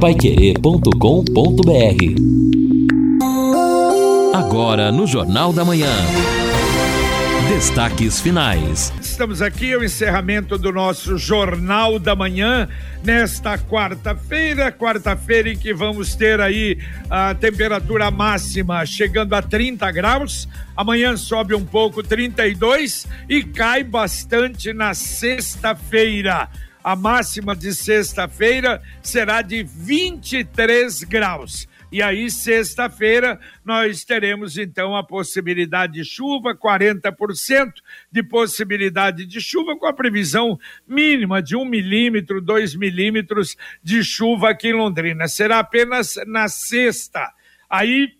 paiquerê.com.br 0.00 0.94
Agora 4.32 4.92
no 4.92 5.08
Jornal 5.08 5.52
da 5.52 5.64
Manhã. 5.64 5.90
Destaques 7.48 8.20
finais. 8.20 8.92
Estamos 9.00 9.42
aqui 9.42 9.74
o 9.74 9.82
encerramento 9.82 10.56
do 10.56 10.70
nosso 10.70 11.18
Jornal 11.18 11.98
da 11.98 12.14
Manhã 12.14 12.68
nesta 13.02 13.58
quarta-feira, 13.58 14.70
quarta-feira 14.70 15.50
em 15.50 15.58
que 15.58 15.74
vamos 15.74 16.14
ter 16.14 16.40
aí 16.40 16.78
a 17.10 17.34
temperatura 17.34 18.08
máxima 18.08 18.86
chegando 18.86 19.34
a 19.34 19.42
30 19.42 19.90
graus. 19.90 20.48
Amanhã 20.76 21.16
sobe 21.16 21.56
um 21.56 21.64
pouco, 21.64 22.04
32 22.04 23.08
e 23.28 23.42
cai 23.42 23.82
bastante 23.82 24.72
na 24.72 24.94
sexta-feira. 24.94 26.48
A 26.82 26.94
máxima 26.96 27.54
de 27.54 27.74
sexta-feira 27.74 28.82
será 29.02 29.42
de 29.42 29.62
23 29.62 31.04
graus. 31.04 31.68
E 31.90 32.02
aí, 32.02 32.30
sexta-feira, 32.30 33.40
nós 33.64 34.04
teremos 34.04 34.58
então 34.58 34.94
a 34.94 35.02
possibilidade 35.02 35.94
de 35.94 36.04
chuva, 36.04 36.54
40% 36.54 37.72
de 38.12 38.22
possibilidade 38.22 39.24
de 39.24 39.40
chuva, 39.40 39.74
com 39.74 39.86
a 39.86 39.92
previsão 39.92 40.58
mínima 40.86 41.42
de 41.42 41.56
um 41.56 41.64
milímetro, 41.64 42.42
dois 42.42 42.74
milímetros 42.74 43.56
de 43.82 44.04
chuva 44.04 44.50
aqui 44.50 44.68
em 44.68 44.74
Londrina. 44.74 45.26
Será 45.28 45.60
apenas 45.60 46.16
na 46.26 46.46
sexta. 46.46 47.32
Aí, 47.70 48.17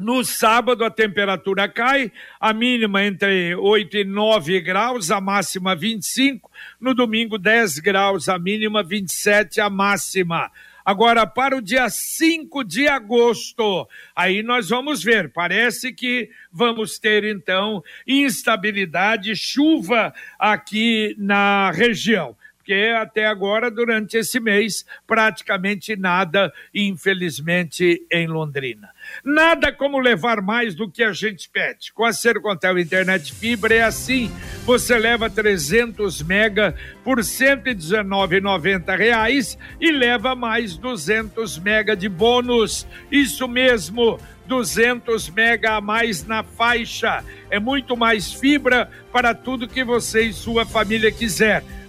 no 0.00 0.24
sábado, 0.24 0.82
a 0.82 0.90
temperatura 0.90 1.68
cai, 1.68 2.10
a 2.40 2.54
mínima 2.54 3.04
entre 3.04 3.54
8 3.54 3.98
e 3.98 4.04
9 4.04 4.58
graus, 4.62 5.10
a 5.10 5.20
máxima 5.20 5.76
25. 5.76 6.50
No 6.80 6.94
domingo, 6.94 7.36
10 7.36 7.80
graus, 7.80 8.26
a 8.26 8.38
mínima 8.38 8.82
27, 8.82 9.60
a 9.60 9.68
máxima. 9.68 10.50
Agora, 10.82 11.26
para 11.26 11.54
o 11.54 11.60
dia 11.60 11.88
5 11.90 12.64
de 12.64 12.88
agosto, 12.88 13.86
aí 14.16 14.42
nós 14.42 14.70
vamos 14.70 15.04
ver. 15.04 15.30
Parece 15.30 15.92
que 15.92 16.30
vamos 16.50 16.98
ter, 16.98 17.22
então, 17.24 17.84
instabilidade, 18.06 19.36
chuva 19.36 20.14
aqui 20.38 21.14
na 21.18 21.70
região 21.70 22.34
porque 22.70 22.92
até 22.96 23.26
agora, 23.26 23.68
durante 23.68 24.16
esse 24.16 24.38
mês, 24.38 24.86
praticamente 25.04 25.96
nada, 25.96 26.52
infelizmente, 26.72 28.06
em 28.12 28.28
Londrina. 28.28 28.90
Nada 29.24 29.72
como 29.72 29.98
levar 29.98 30.40
mais 30.40 30.74
do 30.74 30.90
que 30.90 31.02
a 31.02 31.12
gente 31.12 31.48
pede. 31.48 31.92
Com 31.92 32.04
a 32.04 32.12
Sercontel 32.12 32.78
Internet 32.78 33.32
Fibra 33.32 33.74
é 33.74 33.82
assim. 33.82 34.30
Você 34.64 34.96
leva 34.98 35.28
300 35.28 36.22
mega 36.22 36.74
por 37.04 37.18
R$ 37.18 37.24
119,90 37.24 39.58
e 39.80 39.90
leva 39.90 40.34
mais 40.34 40.76
200 40.76 41.58
mega 41.58 41.96
de 41.96 42.08
bônus. 42.08 42.86
Isso 43.10 43.48
mesmo. 43.48 44.18
200 44.46 45.30
mega 45.30 45.76
a 45.76 45.80
mais 45.80 46.26
na 46.26 46.42
faixa. 46.42 47.24
É 47.48 47.58
muito 47.60 47.96
mais 47.96 48.32
fibra 48.32 48.90
para 49.12 49.32
tudo 49.32 49.68
que 49.68 49.84
você 49.84 50.22
e 50.22 50.32
sua 50.32 50.66
família 50.66 51.12
quiser 51.12 51.62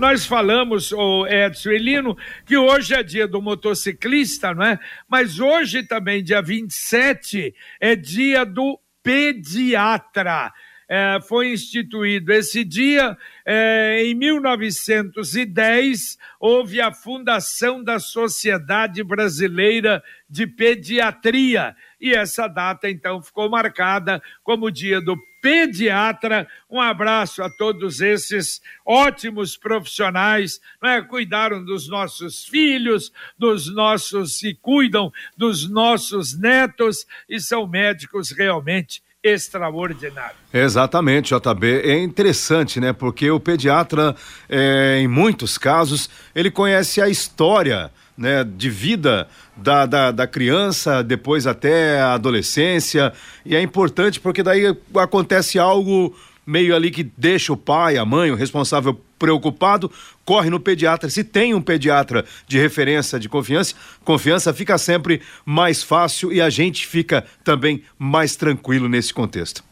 Nós 0.00 0.24
falamos, 0.24 0.92
o 0.92 1.26
Edson 1.26 1.72
Elino, 1.72 2.16
que 2.46 2.56
hoje 2.56 2.94
é 2.94 3.02
dia 3.02 3.28
do 3.28 3.42
motociclista, 3.42 4.54
não 4.54 4.64
é? 4.64 4.78
Mas 5.06 5.38
hoje 5.38 5.82
também, 5.82 6.24
dia 6.24 6.40
27, 6.40 7.54
é 7.78 7.94
dia 7.94 8.46
do 8.46 8.80
pediatra. 9.02 10.54
É, 10.88 11.18
foi 11.28 11.52
instituído 11.52 12.32
esse 12.32 12.64
dia 12.64 13.14
é, 13.44 14.02
em 14.02 14.14
1910 14.14 16.16
houve 16.40 16.80
a 16.80 16.92
fundação 16.92 17.84
da 17.84 18.00
Sociedade 18.00 19.04
Brasileira 19.04 20.02
de 20.28 20.48
Pediatria 20.48 21.76
e 22.00 22.12
essa 22.12 22.48
data 22.48 22.90
então 22.90 23.22
ficou 23.22 23.48
marcada 23.48 24.20
como 24.42 24.68
dia 24.68 25.00
do 25.00 25.16
pediatra. 25.40 26.46
Um 26.70 26.80
abraço 26.80 27.42
a 27.42 27.50
todos 27.50 28.00
esses 28.00 28.60
ótimos 28.84 29.56
profissionais, 29.56 30.60
né? 30.82 31.02
cuidaram 31.02 31.64
dos 31.64 31.88
nossos 31.88 32.44
filhos, 32.44 33.12
dos 33.38 33.72
nossos 33.74 34.42
e 34.42 34.54
cuidam 34.54 35.12
dos 35.36 35.68
nossos 35.68 36.38
netos 36.38 37.06
e 37.28 37.40
são 37.40 37.66
médicos 37.66 38.30
realmente 38.30 39.02
extraordinário. 39.22 40.36
Exatamente, 40.52 41.34
JB. 41.34 41.82
É 41.82 41.98
interessante, 41.98 42.80
né? 42.80 42.92
Porque 42.92 43.30
o 43.30 43.38
pediatra, 43.38 44.16
é, 44.48 44.98
em 44.98 45.06
muitos 45.08 45.58
casos, 45.58 46.08
ele 46.34 46.50
conhece 46.50 47.00
a 47.02 47.08
história 47.08 47.90
né, 48.20 48.44
de 48.44 48.68
vida 48.68 49.26
da, 49.56 49.86
da, 49.86 50.10
da, 50.10 50.26
criança, 50.26 51.02
depois 51.02 51.46
até 51.46 51.98
a 51.98 52.12
adolescência. 52.12 53.14
E 53.46 53.56
é 53.56 53.62
importante 53.62 54.20
porque 54.20 54.42
daí 54.42 54.76
acontece 54.94 55.58
algo 55.58 56.14
meio 56.46 56.76
ali 56.76 56.90
que 56.90 57.02
deixa 57.16 57.50
o 57.50 57.56
pai, 57.56 57.96
a 57.96 58.04
mãe, 58.04 58.30
o 58.30 58.34
responsável 58.34 59.00
preocupado, 59.18 59.90
corre 60.22 60.50
no 60.50 60.60
pediatra. 60.60 61.08
Se 61.08 61.24
tem 61.24 61.54
um 61.54 61.62
pediatra 61.62 62.26
de 62.46 62.58
referência, 62.58 63.18
de 63.18 63.28
confiança, 63.28 63.74
confiança 64.04 64.52
fica 64.52 64.76
sempre 64.76 65.22
mais 65.44 65.82
fácil 65.82 66.30
e 66.30 66.42
a 66.42 66.50
gente 66.50 66.86
fica 66.86 67.24
também 67.42 67.82
mais 67.98 68.36
tranquilo 68.36 68.86
nesse 68.86 69.14
contexto. 69.14 69.69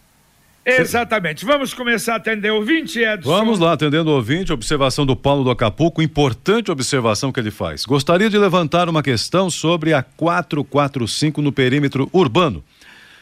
Exatamente. 0.64 1.44
Vamos 1.46 1.72
começar 1.72 2.14
a 2.14 2.16
atender 2.16 2.50
ouvinte, 2.50 2.98
Edson. 2.98 3.30
Vamos 3.30 3.58
lá, 3.58 3.72
atendendo 3.72 4.10
ouvinte, 4.10 4.52
observação 4.52 5.06
do 5.06 5.16
Paulo 5.16 5.42
do 5.42 5.50
Acapulco, 5.50 6.02
importante 6.02 6.70
observação 6.70 7.32
que 7.32 7.41
ele 7.41 7.50
faz. 7.50 7.84
Gostaria 7.84 8.28
de 8.28 8.36
levantar 8.36 8.88
uma 8.88 9.02
questão 9.02 9.48
sobre 9.48 9.94
a 9.94 10.02
445 10.02 11.41
no 11.41 11.52
perímetro 11.52 12.08
urbano. 12.12 12.62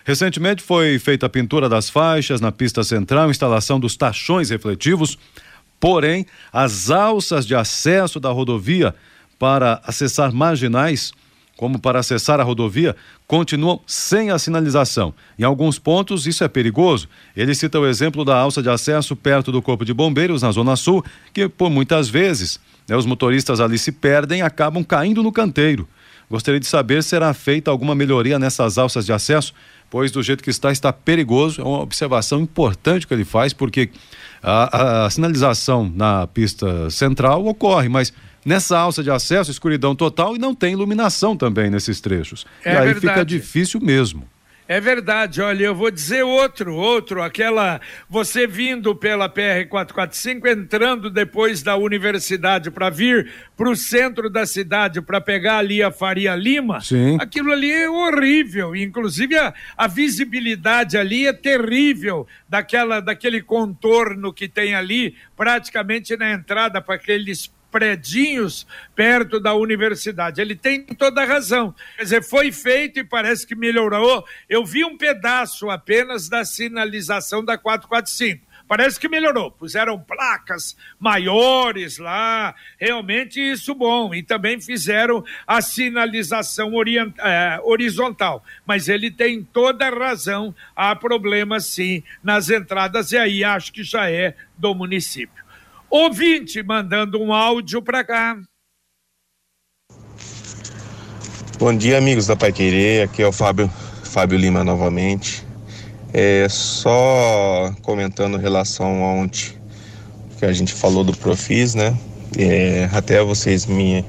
Recentemente 0.04 0.62
foi 0.62 0.98
feita 0.98 1.26
a 1.26 1.28
pintura 1.28 1.69
das 1.69 1.91
faixas 1.91 2.41
na 2.41 2.52
pista 2.52 2.84
central, 2.84 3.30
instalação 3.30 3.78
dos 3.78 3.97
tachões 3.97 4.50
refletivos, 4.50 5.18
porém, 5.80 6.26
as 6.53 6.91
alças 6.91 7.47
de 7.47 7.54
acesso 7.54 8.20
da 8.20 8.30
rodovia 8.30 8.94
para 9.38 9.80
acessar 9.84 10.32
marginais, 10.32 11.12
como 11.56 11.78
para 11.78 12.00
acessar 12.00 12.38
a 12.40 12.42
rodovia, 12.42 12.94
continuam 13.26 13.80
sem 13.86 14.30
a 14.30 14.38
sinalização. 14.38 15.14
Em 15.38 15.42
alguns 15.42 15.78
pontos, 15.78 16.26
isso 16.26 16.44
é 16.44 16.48
perigoso. 16.48 17.08
Ele 17.36 17.54
cita 17.54 17.80
o 17.80 17.86
exemplo 17.86 18.24
da 18.24 18.36
alça 18.36 18.62
de 18.62 18.68
acesso 18.68 19.16
perto 19.16 19.50
do 19.50 19.62
Corpo 19.62 19.84
de 19.84 19.94
Bombeiros, 19.94 20.42
na 20.42 20.50
Zona 20.50 20.76
Sul, 20.76 21.04
que 21.32 21.48
por 21.48 21.70
muitas 21.70 22.08
vezes 22.08 22.60
né, 22.88 22.96
os 22.96 23.06
motoristas 23.06 23.58
ali 23.58 23.78
se 23.78 23.90
perdem 23.90 24.40
e 24.40 24.42
acabam 24.42 24.84
caindo 24.84 25.22
no 25.22 25.32
canteiro. 25.32 25.88
Gostaria 26.28 26.58
de 26.58 26.66
saber 26.66 27.02
se 27.02 27.10
será 27.10 27.32
feita 27.32 27.70
alguma 27.70 27.94
melhoria 27.94 28.38
nessas 28.38 28.78
alças 28.78 29.06
de 29.06 29.12
acesso 29.12 29.54
pois 29.90 30.10
do 30.10 30.22
jeito 30.22 30.42
que 30.42 30.50
está, 30.50 30.72
está 30.72 30.92
perigoso. 30.92 31.60
É 31.60 31.64
uma 31.64 31.80
observação 31.80 32.40
importante 32.40 33.06
que 33.06 33.14
ele 33.14 33.24
faz, 33.24 33.52
porque 33.52 33.90
a, 34.42 34.76
a, 34.76 35.06
a 35.06 35.10
sinalização 35.10 35.90
na 35.94 36.26
pista 36.26 36.90
central 36.90 37.46
ocorre, 37.46 37.88
mas 37.88 38.12
nessa 38.46 38.78
alça 38.78 39.02
de 39.02 39.10
acesso, 39.10 39.50
escuridão 39.50 39.96
total 39.96 40.36
e 40.36 40.38
não 40.38 40.54
tem 40.54 40.72
iluminação 40.72 41.36
também 41.36 41.68
nesses 41.68 42.00
trechos. 42.00 42.46
É 42.64 42.74
e 42.74 42.76
aí 42.76 42.84
verdade. 42.86 43.00
fica 43.00 43.24
difícil 43.24 43.80
mesmo. 43.80 44.26
É 44.68 44.80
verdade, 44.80 45.40
olha, 45.40 45.66
eu 45.66 45.74
vou 45.76 45.92
dizer 45.92 46.24
outro, 46.24 46.74
outro, 46.74 47.22
aquela, 47.22 47.80
você 48.10 48.48
vindo 48.48 48.97
pela 48.97 49.28
PR-445, 49.28 50.44
entrando 50.50 51.09
depois 51.09 51.62
da 51.62 51.76
universidade 51.76 52.68
para 52.68 52.91
vir 52.91 53.30
para 53.56 53.71
o 53.71 53.76
centro 53.76 54.28
da 54.28 54.44
cidade 54.44 55.00
para 55.00 55.21
pegar 55.21 55.59
ali 55.59 55.84
a 55.84 55.92
Faria 55.92 56.34
Lima, 56.34 56.80
Sim. 56.80 57.16
aquilo 57.21 57.53
ali 57.53 57.71
é 57.71 57.88
horrível, 57.88 58.74
inclusive 58.74 59.36
a, 59.36 59.54
a 59.76 59.86
visibilidade 59.86 60.98
ali 60.98 61.28
é 61.28 61.32
terrível, 61.32 62.26
daquela, 62.48 62.98
daquele 62.98 63.41
contorno 63.42 64.32
que 64.32 64.48
tem 64.48 64.74
ali, 64.74 65.15
praticamente 65.36 66.16
na 66.16 66.32
entrada 66.32 66.82
para 66.82 66.97
aqueles 66.97 67.54
predinhos 67.76 68.66
perto 68.94 69.38
da 69.38 69.54
universidade. 69.54 70.40
Ele 70.40 70.56
tem 70.56 70.82
toda 70.82 71.20
a 71.20 71.26
razão. 71.26 71.74
Quer 71.98 72.02
dizer, 72.04 72.22
foi 72.22 72.50
feito 72.50 73.00
e 73.00 73.04
parece 73.04 73.46
que 73.46 73.54
melhorou. 73.54 74.24
Eu 74.48 74.64
vi 74.64 74.82
um 74.82 74.96
pedaço 74.96 75.68
apenas 75.68 76.26
da 76.26 76.42
sinalização 76.42 77.44
da 77.44 77.58
445 77.58 78.46
Parece 78.68 78.98
que 78.98 79.08
melhorou. 79.08 79.50
Puseram 79.50 79.98
placas 79.98 80.76
maiores 80.98 81.98
lá, 81.98 82.54
realmente 82.80 83.40
isso 83.40 83.74
bom. 83.74 84.12
E 84.12 84.22
também 84.22 84.60
fizeram 84.60 85.24
a 85.46 85.62
sinalização 85.62 86.74
orient, 86.74 87.14
é, 87.18 87.60
horizontal. 87.62 88.44
Mas 88.66 88.88
ele 88.88 89.10
tem 89.10 89.44
toda 89.44 89.88
razão. 89.88 90.52
Há 90.74 90.96
problemas 90.96 91.66
sim 91.66 92.02
nas 92.24 92.50
entradas, 92.50 93.12
e 93.12 93.18
aí 93.18 93.44
acho 93.44 93.72
que 93.72 93.84
já 93.84 94.10
é 94.10 94.34
do 94.58 94.74
município. 94.74 95.46
Ouvinte 95.98 96.63
mandando 96.63 97.19
um 97.19 97.33
áudio 97.33 97.81
para 97.81 98.04
cá. 98.04 98.37
Bom 101.59 101.75
dia, 101.75 101.97
amigos 101.97 102.27
da 102.27 102.37
Pai 102.37 102.53
Querer. 102.53 103.04
Aqui 103.04 103.22
é 103.22 103.27
o 103.27 103.33
Fábio, 103.33 103.66
Fábio 104.04 104.39
Lima 104.39 104.63
novamente. 104.63 105.43
É 106.13 106.47
só 106.51 107.75
comentando 107.81 108.37
em 108.37 108.41
relação 108.43 109.04
a 109.04 109.15
ontem 109.15 109.59
que 110.39 110.45
a 110.45 110.53
gente 110.53 110.75
falou 110.75 111.03
do 111.03 111.16
Profis, 111.16 111.75
né? 111.75 111.97
É, 112.39 112.91
até 112.93 113.22
vocês 113.22 113.65
me 113.65 114.04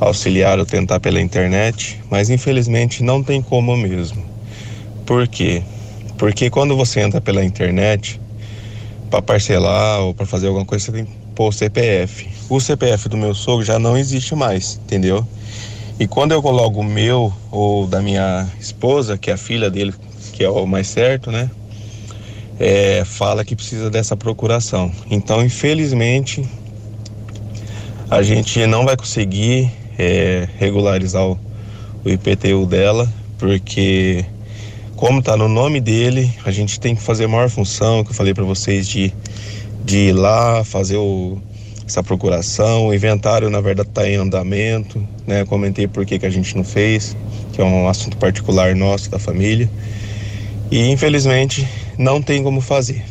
auxiliaram 0.00 0.62
a 0.62 0.66
tentar 0.66 0.98
pela 0.98 1.20
internet, 1.20 2.00
mas 2.10 2.30
infelizmente 2.30 3.02
não 3.02 3.22
tem 3.22 3.42
como 3.42 3.76
mesmo. 3.76 4.24
Por 5.04 5.28
quê? 5.28 5.62
Porque 6.16 6.48
quando 6.48 6.74
você 6.74 7.00
entra 7.00 7.20
pela 7.20 7.44
internet 7.44 8.18
para 9.12 9.20
parcelar 9.20 10.00
ou 10.00 10.14
para 10.14 10.24
fazer 10.24 10.46
alguma 10.46 10.64
coisa, 10.64 10.86
você 10.86 10.92
tem 10.92 11.04
que 11.04 11.12
pôr 11.34 11.48
o 11.48 11.52
CPF. 11.52 12.30
O 12.48 12.58
CPF 12.58 13.10
do 13.10 13.16
meu 13.18 13.34
sogro 13.34 13.62
já 13.62 13.78
não 13.78 13.94
existe 13.94 14.34
mais, 14.34 14.80
entendeu? 14.82 15.26
E 16.00 16.06
quando 16.08 16.32
eu 16.32 16.40
coloco 16.40 16.80
o 16.80 16.84
meu 16.84 17.30
ou 17.50 17.86
da 17.86 18.00
minha 18.00 18.48
esposa, 18.58 19.18
que 19.18 19.30
é 19.30 19.34
a 19.34 19.36
filha 19.36 19.70
dele, 19.70 19.92
que 20.32 20.42
é 20.42 20.48
o 20.48 20.66
mais 20.66 20.88
certo, 20.88 21.30
né? 21.30 21.50
É, 22.58 23.04
fala 23.04 23.44
que 23.44 23.54
precisa 23.54 23.90
dessa 23.90 24.16
procuração. 24.16 24.90
Então, 25.10 25.44
infelizmente, 25.44 26.42
a 28.10 28.22
gente 28.22 28.66
não 28.66 28.86
vai 28.86 28.96
conseguir 28.96 29.70
é, 29.98 30.48
regularizar 30.56 31.26
o, 31.26 31.38
o 32.02 32.08
IPTU 32.08 32.64
dela, 32.64 33.06
porque 33.36 34.24
como 35.02 35.18
está 35.18 35.36
no 35.36 35.48
nome 35.48 35.80
dele, 35.80 36.32
a 36.44 36.52
gente 36.52 36.78
tem 36.78 36.94
que 36.94 37.02
fazer 37.02 37.24
a 37.24 37.28
maior 37.28 37.50
função 37.50 38.04
que 38.04 38.10
eu 38.10 38.14
falei 38.14 38.32
para 38.32 38.44
vocês 38.44 38.86
de, 38.86 39.12
de 39.84 39.96
ir 39.96 40.12
lá 40.12 40.62
fazer 40.62 40.96
o, 40.96 41.42
essa 41.84 42.04
procuração. 42.04 42.86
O 42.86 42.94
inventário, 42.94 43.50
na 43.50 43.60
verdade, 43.60 43.88
está 43.88 44.08
em 44.08 44.14
andamento, 44.14 45.04
né? 45.26 45.44
comentei 45.44 45.88
por 45.88 46.06
que, 46.06 46.20
que 46.20 46.24
a 46.24 46.30
gente 46.30 46.56
não 46.56 46.62
fez, 46.62 47.16
que 47.52 47.60
é 47.60 47.64
um 47.64 47.88
assunto 47.88 48.16
particular 48.16 48.76
nosso, 48.76 49.10
da 49.10 49.18
família. 49.18 49.68
E, 50.70 50.88
infelizmente, 50.88 51.66
não 51.98 52.22
tem 52.22 52.40
como 52.40 52.60
fazer, 52.60 53.02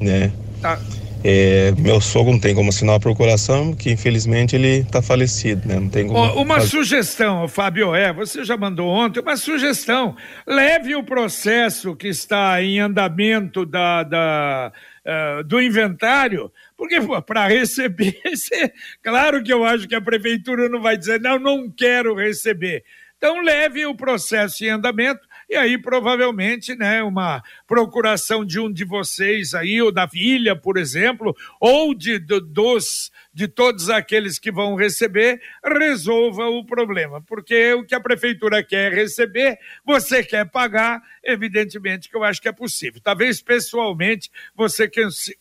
né? 0.00 0.30
Tá. 0.62 0.78
É, 1.22 1.72
meu 1.78 2.00
sogro 2.00 2.32
não 2.32 2.40
tem 2.40 2.54
como 2.54 2.70
assinar 2.70 2.96
a 2.96 3.00
procuração, 3.00 3.74
que 3.74 3.90
infelizmente 3.90 4.56
ele 4.56 4.78
está 4.78 5.02
falecido, 5.02 5.68
né? 5.68 5.74
Não 5.76 5.88
tem 5.88 6.06
como. 6.06 6.18
Oh, 6.18 6.42
uma 6.42 6.56
fazer. 6.56 6.68
sugestão, 6.68 7.46
Fábio, 7.48 7.94
é, 7.94 8.12
você 8.12 8.44
já 8.44 8.56
mandou 8.56 8.88
ontem, 8.88 9.20
uma 9.20 9.36
sugestão. 9.36 10.16
Leve 10.46 10.96
o 10.96 11.04
processo 11.04 11.94
que 11.94 12.08
está 12.08 12.62
em 12.62 12.80
andamento 12.80 13.66
da, 13.66 14.02
da 14.02 14.72
uh, 15.04 15.44
do 15.44 15.60
inventário 15.60 16.50
porque 16.80 16.96
para 17.26 17.46
receber, 17.46 18.18
claro 19.04 19.42
que 19.42 19.52
eu 19.52 19.62
acho 19.62 19.86
que 19.86 19.94
a 19.94 20.00
prefeitura 20.00 20.66
não 20.66 20.80
vai 20.80 20.96
dizer, 20.96 21.20
não, 21.20 21.38
não 21.38 21.70
quero 21.70 22.14
receber. 22.14 22.82
Então 23.18 23.42
leve 23.42 23.84
o 23.84 23.94
processo 23.94 24.64
em 24.64 24.70
andamento 24.70 25.20
e 25.50 25.56
aí 25.56 25.76
provavelmente, 25.76 26.76
né, 26.76 27.02
uma 27.02 27.42
procuração 27.66 28.44
de 28.44 28.60
um 28.60 28.72
de 28.72 28.84
vocês 28.84 29.52
aí, 29.52 29.82
ou 29.82 29.90
da 29.90 30.06
filha, 30.06 30.54
por 30.54 30.78
exemplo, 30.78 31.36
ou 31.60 31.92
de, 31.92 32.20
de 32.20 32.40
dos 32.40 33.10
de 33.32 33.46
todos 33.46 33.88
aqueles 33.88 34.38
que 34.38 34.50
vão 34.50 34.74
receber, 34.74 35.40
resolva 35.64 36.46
o 36.48 36.64
problema. 36.64 37.20
Porque 37.22 37.72
o 37.74 37.84
que 37.84 37.94
a 37.94 38.00
prefeitura 38.00 38.62
quer 38.62 38.92
receber, 38.92 39.58
você 39.84 40.22
quer 40.22 40.48
pagar, 40.50 41.00
evidentemente 41.22 42.08
que 42.08 42.16
eu 42.16 42.24
acho 42.24 42.40
que 42.40 42.48
é 42.48 42.52
possível. 42.52 43.00
Talvez 43.02 43.40
pessoalmente 43.40 44.30
você 44.54 44.90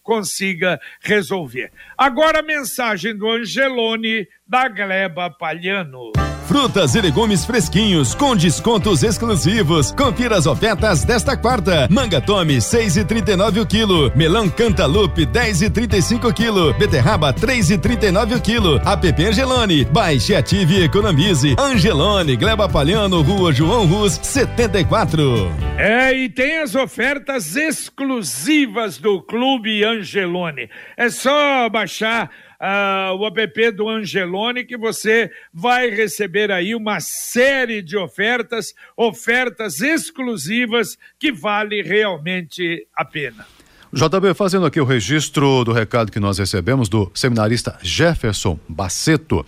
consiga 0.01 0.79
resolver. 1.01 1.71
Agora 1.97 2.39
a 2.39 2.43
mensagem 2.43 3.15
do 3.15 3.29
Angelone 3.29 4.27
da 4.47 4.67
Gleba 4.67 5.29
Palhano. 5.29 6.11
Frutas 6.49 6.95
e 6.95 7.01
legumes 7.01 7.45
fresquinhos 7.45 8.15
com 8.15 8.35
descontos 8.35 9.03
exclusivos. 9.03 9.91
Confira 9.91 10.35
as 10.35 10.47
ofertas 10.47 11.03
desta 11.03 11.37
quarta. 11.37 11.87
Manga 11.91 12.19
Tome, 12.19 12.59
seis 12.59 12.97
e 12.97 13.05
trinta 13.05 13.33
e 13.33 13.35
nove 13.35 13.59
o 13.59 13.67
quilo. 13.67 14.11
Melão 14.15 14.49
Cantalupe, 14.49 15.27
dez 15.27 15.61
e 15.61 15.69
trinta 15.69 15.95
e 15.95 16.01
cinco 16.01 16.33
quilo. 16.33 16.73
Beterraba, 16.73 17.31
três 17.31 17.69
e 17.69 17.77
trinta 17.77 18.07
e 18.07 18.11
nove 18.11 18.33
o 18.33 18.41
quilo. 18.41 18.77
App 18.77 19.23
Angelone, 19.23 19.85
baixe, 19.85 20.35
ative 20.35 20.79
e 20.79 20.83
economize. 20.85 21.55
Angelone, 21.59 22.35
Gleba 22.35 22.67
Palhano, 22.67 23.21
Rua 23.21 23.53
João 23.53 23.85
Rus, 23.85 24.19
74. 24.19 25.51
É, 25.77 26.11
e 26.13 26.29
tem 26.29 26.57
as 26.57 26.73
ofertas 26.73 27.55
exclusivas 27.55 28.97
do 28.97 29.21
Clube 29.21 29.83
Angelone. 29.83 30.67
É 30.97 31.11
só 31.11 31.69
baixar 31.69 32.31
uh, 32.59 33.15
o 33.15 33.25
app 33.25 33.71
do 33.71 33.87
Angelone, 33.87 34.65
que 34.65 34.77
você 34.77 35.31
vai 35.53 35.89
receber 35.89 36.51
aí 36.51 36.75
uma 36.75 36.99
série 36.99 37.81
de 37.81 37.97
ofertas, 37.97 38.73
ofertas 38.95 39.81
exclusivas 39.81 40.97
que 41.17 41.31
vale 41.31 41.81
realmente 41.81 42.85
a 42.95 43.05
pena. 43.05 43.45
JB, 43.91 44.35
fazendo 44.35 44.67
aqui 44.67 44.79
o 44.79 44.85
registro 44.85 45.63
do 45.63 45.73
recado 45.73 46.11
que 46.11 46.19
nós 46.19 46.37
recebemos 46.37 46.87
do 46.87 47.11
seminarista 47.15 47.79
Jefferson 47.81 48.59
Baceto, 48.67 49.43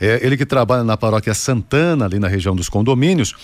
é, 0.00 0.18
ele 0.20 0.36
que 0.36 0.44
trabalha 0.44 0.82
na 0.82 0.96
paróquia 0.96 1.32
Santana, 1.32 2.04
ali 2.04 2.18
na 2.18 2.26
região 2.26 2.56
dos 2.56 2.68
condomínios, 2.68 3.36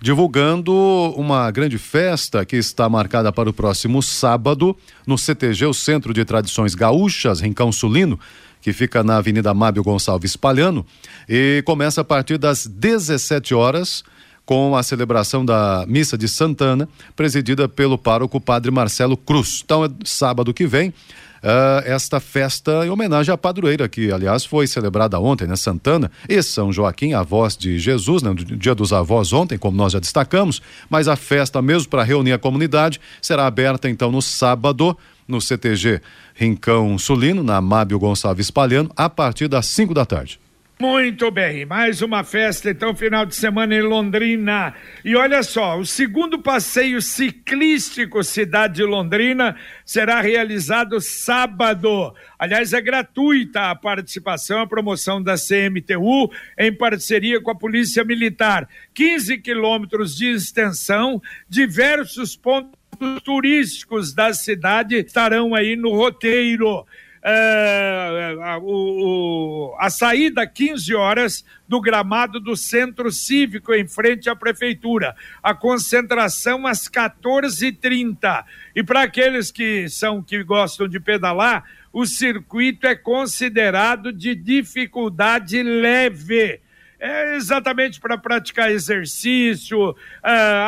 divulgando 0.00 0.72
uma 1.16 1.50
grande 1.50 1.76
festa 1.76 2.44
que 2.44 2.56
está 2.56 2.88
marcada 2.88 3.30
para 3.32 3.50
o 3.50 3.52
próximo 3.52 4.02
sábado 4.02 4.74
no 5.06 5.18
CTG, 5.18 5.66
o 5.66 5.74
Centro 5.74 6.14
de 6.14 6.24
Tradições 6.24 6.74
Gaúchas, 6.74 7.40
Rincão 7.40 7.70
Sulino, 7.70 8.18
que 8.60 8.72
fica 8.72 9.02
na 9.02 9.16
Avenida 9.16 9.52
Mábio 9.54 9.82
Gonçalves 9.82 10.36
Palhano, 10.36 10.84
e 11.28 11.62
começa 11.64 12.00
a 12.00 12.04
partir 12.04 12.38
das 12.38 12.66
17 12.66 13.54
horas 13.54 14.04
com 14.48 14.74
a 14.74 14.82
celebração 14.82 15.44
da 15.44 15.84
Missa 15.86 16.16
de 16.16 16.26
Santana, 16.26 16.88
presidida 17.14 17.68
pelo 17.68 17.98
pároco 17.98 18.40
Padre 18.40 18.70
Marcelo 18.70 19.14
Cruz. 19.14 19.60
Então, 19.62 19.84
é 19.84 19.88
sábado 20.04 20.54
que 20.54 20.66
vem, 20.66 20.88
uh, 20.88 21.82
esta 21.84 22.20
festa 22.20 22.86
em 22.86 22.88
homenagem 22.88 23.32
à 23.32 23.36
padroeira, 23.36 23.88
que 23.88 24.10
aliás 24.12 24.44
foi 24.44 24.66
celebrada 24.66 25.18
ontem, 25.18 25.46
né? 25.46 25.56
Santana 25.56 26.10
e 26.28 26.42
São 26.42 26.72
Joaquim, 26.72 27.12
avós 27.12 27.56
de 27.56 27.78
Jesus, 27.78 28.22
né? 28.22 28.32
Dia 28.34 28.74
dos 28.74 28.92
avós 28.92 29.32
ontem, 29.34 29.58
como 29.58 29.76
nós 29.76 29.92
já 29.92 29.98
destacamos, 29.98 30.62
mas 30.88 31.08
a 31.08 31.16
festa, 31.16 31.60
mesmo 31.60 31.88
para 31.88 32.02
reunir 32.02 32.32
a 32.32 32.38
comunidade, 32.38 33.00
será 33.20 33.46
aberta 33.46 33.88
então 33.88 34.10
no 34.10 34.22
sábado 34.22 34.96
no 35.28 35.40
CTG 35.40 36.00
Rincão 36.34 36.98
Sulino, 36.98 37.42
na 37.42 37.60
Mábio 37.60 37.98
Gonçalves 37.98 38.50
Palhano, 38.50 38.90
a 38.96 39.10
partir 39.10 39.46
das 39.46 39.66
5 39.66 39.92
da 39.92 40.06
tarde. 40.06 40.40
Muito 40.80 41.28
bem, 41.32 41.66
mais 41.66 42.02
uma 42.02 42.22
festa 42.22 42.70
então 42.70 42.94
final 42.94 43.26
de 43.26 43.34
semana 43.34 43.74
em 43.74 43.82
Londrina. 43.82 44.72
E 45.04 45.16
olha 45.16 45.42
só, 45.42 45.76
o 45.76 45.84
segundo 45.84 46.38
passeio 46.38 47.02
ciclístico 47.02 48.22
Cidade 48.22 48.74
de 48.74 48.84
Londrina 48.84 49.56
será 49.84 50.20
realizado 50.20 51.00
sábado. 51.00 52.14
Aliás, 52.38 52.72
é 52.72 52.80
gratuita 52.80 53.70
a 53.70 53.74
participação, 53.74 54.60
a 54.60 54.68
promoção 54.68 55.20
da 55.20 55.34
CMTU 55.34 56.30
em 56.56 56.72
parceria 56.72 57.40
com 57.40 57.50
a 57.50 57.56
Polícia 57.56 58.04
Militar. 58.04 58.68
15 58.94 59.38
quilômetros 59.38 60.14
de 60.14 60.26
extensão, 60.26 61.20
diversos 61.48 62.36
pontos 62.36 62.77
turísticos 63.22 64.12
da 64.12 64.32
cidade 64.32 64.96
estarão 64.96 65.54
aí 65.54 65.76
no 65.76 65.90
roteiro. 65.94 66.86
É, 67.20 68.36
a, 68.42 68.58
o, 68.58 69.74
a 69.78 69.90
saída 69.90 70.46
15 70.46 70.94
horas 70.94 71.44
do 71.66 71.80
gramado 71.80 72.38
do 72.38 72.56
centro 72.56 73.10
cívico 73.10 73.74
em 73.74 73.86
frente 73.86 74.30
à 74.30 74.36
prefeitura. 74.36 75.16
A 75.42 75.52
concentração 75.52 76.66
às 76.66 76.88
14h30. 76.88 78.44
E 78.74 78.82
para 78.82 79.02
aqueles 79.02 79.50
que 79.50 79.88
são 79.88 80.22
que 80.22 80.42
gostam 80.44 80.88
de 80.88 81.00
pedalar, 81.00 81.64
o 81.92 82.06
circuito 82.06 82.86
é 82.86 82.94
considerado 82.94 84.12
de 84.12 84.34
dificuldade 84.34 85.62
leve 85.62 86.60
é 86.98 87.36
exatamente 87.36 88.00
para 88.00 88.18
praticar 88.18 88.70
exercício, 88.70 89.90
uh, 89.90 89.94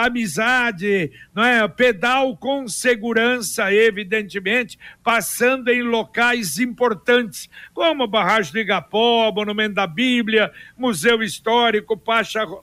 amizade, 0.04 1.10
não 1.34 1.42
é? 1.42 1.66
pedal 1.66 2.36
com 2.36 2.68
segurança, 2.68 3.72
evidentemente, 3.72 4.78
passando 5.02 5.68
em 5.68 5.82
locais 5.82 6.58
importantes, 6.58 7.48
como 7.74 8.04
a 8.04 8.06
Barragem 8.06 8.52
do 8.52 8.58
Igapó, 8.58 9.32
Monumento 9.32 9.74
da 9.74 9.86
Bíblia, 9.86 10.52
Museu 10.76 11.22
Histórico, 11.22 11.96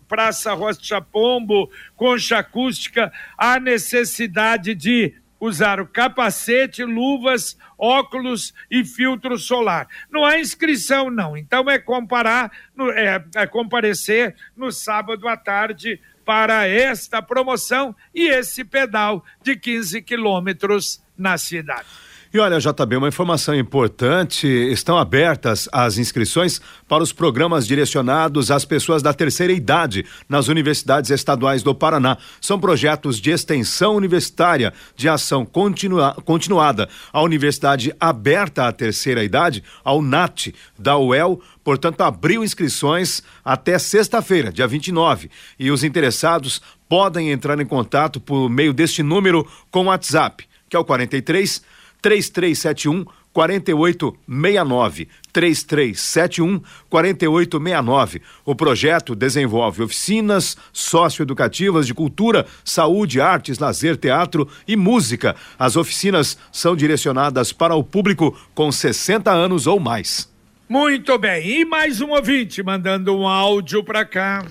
Praça, 0.08 0.54
Rocha 0.54 1.02
Pombo, 1.02 1.70
Concha 1.96 2.40
Acústica, 2.40 3.12
há 3.38 3.60
necessidade 3.60 4.74
de 4.74 5.14
usar 5.40 5.80
o 5.80 5.88
capacete, 5.88 6.84
luvas, 6.84 7.58
óculos 7.78 8.54
e 8.70 8.84
filtro 8.84 9.38
solar. 9.38 9.88
Não 10.10 10.26
há 10.26 10.40
inscrição, 10.40 11.10
não. 11.10 11.38
Então 11.38 11.70
é 11.70 11.78
comparar, 11.78 12.52
é, 12.96 13.24
é 13.36 13.48
comparecer 13.48 14.36
no 14.56 14.72
sábado 14.72 15.28
à 15.28 15.38
tarde 15.38 16.00
para 16.26 16.68
esta 16.68 17.22
promoção 17.22 17.96
e 18.14 18.28
esse 18.28 18.66
pedal 18.66 19.24
de 19.42 19.56
15 19.56 20.02
quilômetros 20.02 21.02
na 21.18 21.38
cidade. 21.38 22.07
E 22.34 22.40
olha, 22.40 22.60
JB, 22.60 22.98
uma 22.98 23.08
informação 23.08 23.56
importante: 23.56 24.48
estão 24.48 24.98
abertas 24.98 25.70
as 25.72 25.98
inscrições 25.98 26.60
para 26.88 27.02
os 27.02 27.14
programas 27.14 27.66
direcionados 27.66 28.52
às 28.52 28.66
pessoas 28.66 29.02
da 29.02 29.14
terceira 29.14 29.54
idade 29.54 30.06
nas 30.28 30.50
universidades 30.50 31.10
estaduais 31.10 31.64
do 31.64 31.74
Paraná. 31.74 32.18
São 32.42 32.60
projetos 32.60 33.20
de 33.20 33.32
extensão 33.32 33.96
universitária, 33.96 34.74
de 34.96 35.08
ação 35.08 35.46
continua, 35.46 36.14
continuada. 36.26 36.90
A 37.14 37.22
Universidade 37.22 37.94
Aberta 38.00 38.68
à 38.68 38.72
Terceira 38.74 39.24
Idade, 39.24 39.64
ao 39.84 40.02
NAT, 40.02 40.48
da 40.78 40.98
UEL, 40.98 41.42
portanto, 41.64 42.02
abriu 42.02 42.44
inscrições 42.44 43.24
até 43.44 43.80
sexta-feira, 43.80 44.52
dia 44.52 44.68
29. 44.68 45.32
E 45.58 45.72
os 45.72 45.84
interessados 45.84 46.62
podem 46.90 47.32
entrar 47.32 47.60
em 47.60 47.66
contato 47.66 48.20
por 48.20 48.50
meio 48.50 48.74
deste 48.74 49.02
número 49.02 49.48
com 49.72 49.84
o 49.84 49.86
WhatsApp, 49.86 50.46
que 50.70 50.76
é 50.76 50.80
o 50.80 50.86
43 50.86 51.77
3371 52.02 53.06
4869 53.38 55.08
3371 55.32 56.60
4869. 56.90 58.22
O 58.44 58.56
projeto 58.56 59.14
desenvolve 59.14 59.84
oficinas 59.84 60.58
socioeducativas 60.74 61.86
de 61.86 61.94
cultura, 61.94 62.48
saúde, 62.66 63.22
artes, 63.22 63.60
lazer, 63.60 63.96
teatro 63.96 64.48
e 64.68 64.76
música. 64.76 65.36
As 65.60 65.76
oficinas 65.76 66.38
são 66.52 66.76
direcionadas 66.76 67.52
para 67.52 67.76
o 67.76 67.84
público 67.84 68.36
com 68.56 68.72
60 68.72 69.32
anos 69.32 69.68
ou 69.68 69.80
mais. 69.80 70.28
Muito 70.68 71.18
bem. 71.20 71.62
E 71.62 71.66
mais 71.66 72.02
um 72.02 72.10
ouvinte 72.10 72.64
mandando 72.64 73.16
um 73.16 73.28
áudio 73.28 73.84
para 73.84 74.04
cá. 74.04 74.44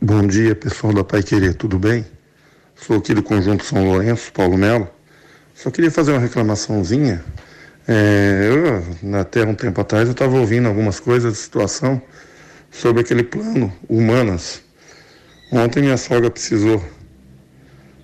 Bom 0.00 0.26
dia, 0.26 0.54
pessoal 0.54 0.94
da 0.94 1.04
Pai 1.04 1.22
Querer, 1.22 1.54
tudo 1.54 1.78
bem? 1.78 2.06
Sou 2.76 2.96
aqui 2.96 3.12
do 3.12 3.22
Conjunto 3.22 3.64
São 3.64 3.84
Lourenço, 3.84 4.32
Paulo 4.32 4.56
Melo. 4.56 4.88
Só 5.62 5.70
queria 5.70 5.90
fazer 5.90 6.12
uma 6.12 6.20
reclamaçãozinha. 6.20 7.22
É, 7.86 8.48
eu, 8.48 9.14
até 9.20 9.44
um 9.44 9.54
tempo 9.54 9.78
atrás, 9.78 10.06
eu 10.06 10.12
estava 10.12 10.34
ouvindo 10.38 10.66
algumas 10.66 10.98
coisas 10.98 11.34
de 11.34 11.38
situação 11.38 12.00
sobre 12.70 13.02
aquele 13.02 13.22
plano 13.22 13.70
Humanas. 13.86 14.62
Ontem 15.52 15.82
minha 15.82 15.98
sogra 15.98 16.30
precisou 16.30 16.82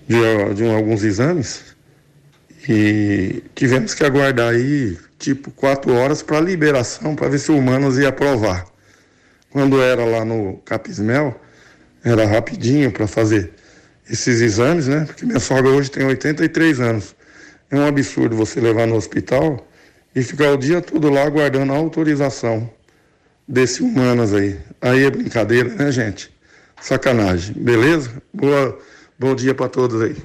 de, 0.07 0.55
de 0.55 0.65
um, 0.65 0.77
alguns 0.77 1.03
exames 1.03 1.75
e 2.69 3.43
tivemos 3.55 3.95
que 3.95 4.05
aguardar 4.05 4.53
aí 4.53 4.99
tipo 5.19 5.51
quatro 5.51 5.95
horas 5.95 6.21
para 6.21 6.39
liberação 6.41 7.17
para 7.17 7.29
ver 7.29 7.39
se 7.39 7.51
o 7.51 7.57
Humanas 7.57 7.97
ia 7.97 8.11
aprovar. 8.11 8.67
Quando 9.49 9.81
era 9.81 10.05
lá 10.05 10.27
no 10.27 10.59
Capismel, 10.59 11.41
era 12.05 12.27
rapidinho 12.27 12.93
para 12.93 13.07
fazer 13.07 13.51
esses 14.11 14.43
exames, 14.43 14.87
né? 14.89 15.07
Porque 15.07 15.25
minha 15.25 15.41
sogra 15.41 15.71
hoje 15.71 15.91
tem 15.91 16.05
83 16.05 16.81
anos. 16.81 17.16
É 17.71 17.77
um 17.77 17.87
absurdo 17.87 18.37
você 18.37 18.61
levar 18.61 18.87
no 18.87 18.95
hospital 18.95 19.67
e 20.15 20.23
ficar 20.23 20.53
o 20.53 20.57
dia 20.57 20.81
todo 20.81 21.11
lá 21.11 21.25
aguardando 21.25 21.73
a 21.73 21.77
autorização 21.77 22.71
desse 23.47 23.83
humanas 23.83 24.33
aí. 24.33 24.59
Aí 24.81 25.05
é 25.05 25.11
brincadeira, 25.11 25.69
né, 25.75 25.91
gente? 25.91 26.35
Sacanagem. 26.81 27.55
Beleza? 27.55 28.11
Boa, 28.33 28.79
bom 29.19 29.35
dia 29.35 29.55
para 29.55 29.69
todos 29.69 30.01
aí. 30.01 30.17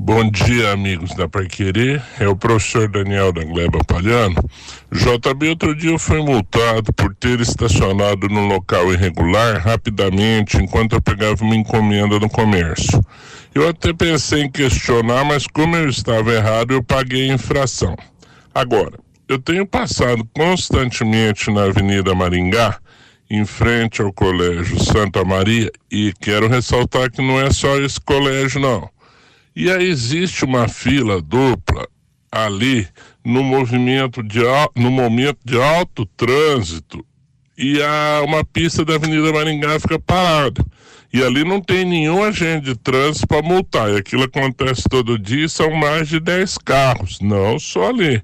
Bom 0.00 0.30
dia, 0.30 0.70
amigos 0.70 1.12
da 1.16 1.28
Parquerê. 1.28 2.00
É 2.20 2.28
o 2.28 2.36
professor 2.36 2.88
Daniel 2.88 3.32
da 3.32 3.42
Gleba 3.42 3.80
Palhano. 3.84 4.36
JB, 4.92 5.48
outro 5.48 5.74
dia 5.74 5.98
fui 5.98 6.22
multado 6.22 6.92
por 6.92 7.12
ter 7.16 7.40
estacionado 7.40 8.28
no 8.28 8.46
local 8.46 8.92
irregular 8.92 9.58
rapidamente 9.58 10.56
enquanto 10.56 10.92
eu 10.92 11.02
pegava 11.02 11.42
uma 11.42 11.56
encomenda 11.56 12.16
no 12.20 12.30
comércio. 12.30 13.04
Eu 13.52 13.68
até 13.68 13.92
pensei 13.92 14.42
em 14.42 14.50
questionar, 14.50 15.24
mas 15.24 15.48
como 15.48 15.74
eu 15.74 15.88
estava 15.88 16.32
errado, 16.32 16.74
eu 16.74 16.80
paguei 16.80 17.28
a 17.28 17.34
infração. 17.34 17.96
Agora, 18.54 18.92
eu 19.28 19.38
tenho 19.38 19.66
passado 19.66 20.26
constantemente 20.34 21.50
na 21.50 21.64
Avenida 21.64 22.14
Maringá, 22.14 22.78
em 23.30 23.44
frente 23.44 24.00
ao 24.00 24.12
Colégio 24.12 24.82
Santa 24.82 25.24
Maria, 25.24 25.70
e 25.90 26.12
quero 26.20 26.48
ressaltar 26.48 27.10
que 27.10 27.20
não 27.20 27.40
é 27.40 27.50
só 27.50 27.78
esse 27.78 28.00
colégio, 28.00 28.60
não 28.60 28.90
e 29.58 29.68
aí 29.72 29.88
existe 29.88 30.44
uma 30.44 30.68
fila 30.68 31.20
dupla 31.20 31.88
ali 32.30 32.86
no 33.24 33.42
movimento 33.42 34.22
de 34.22 34.38
no 34.76 34.88
momento 34.88 35.40
de 35.44 35.60
alto 35.60 36.06
trânsito 36.16 37.04
e 37.56 37.82
a, 37.82 38.22
uma 38.24 38.44
pista 38.44 38.84
da 38.84 38.94
Avenida 38.94 39.32
Maringá 39.32 39.80
fica 39.80 39.98
parada. 39.98 40.64
E 41.12 41.20
ali 41.20 41.42
não 41.42 41.60
tem 41.60 41.84
nenhum 41.84 42.22
agente 42.22 42.66
de 42.66 42.76
trânsito 42.76 43.26
para 43.26 43.42
multar. 43.42 43.90
E 43.90 43.96
aquilo 43.96 44.22
acontece 44.22 44.84
todo 44.88 45.18
dia, 45.18 45.48
são 45.48 45.72
mais 45.72 46.08
de 46.08 46.20
10 46.20 46.58
carros, 46.58 47.18
não 47.20 47.58
só 47.58 47.88
ali. 47.88 48.22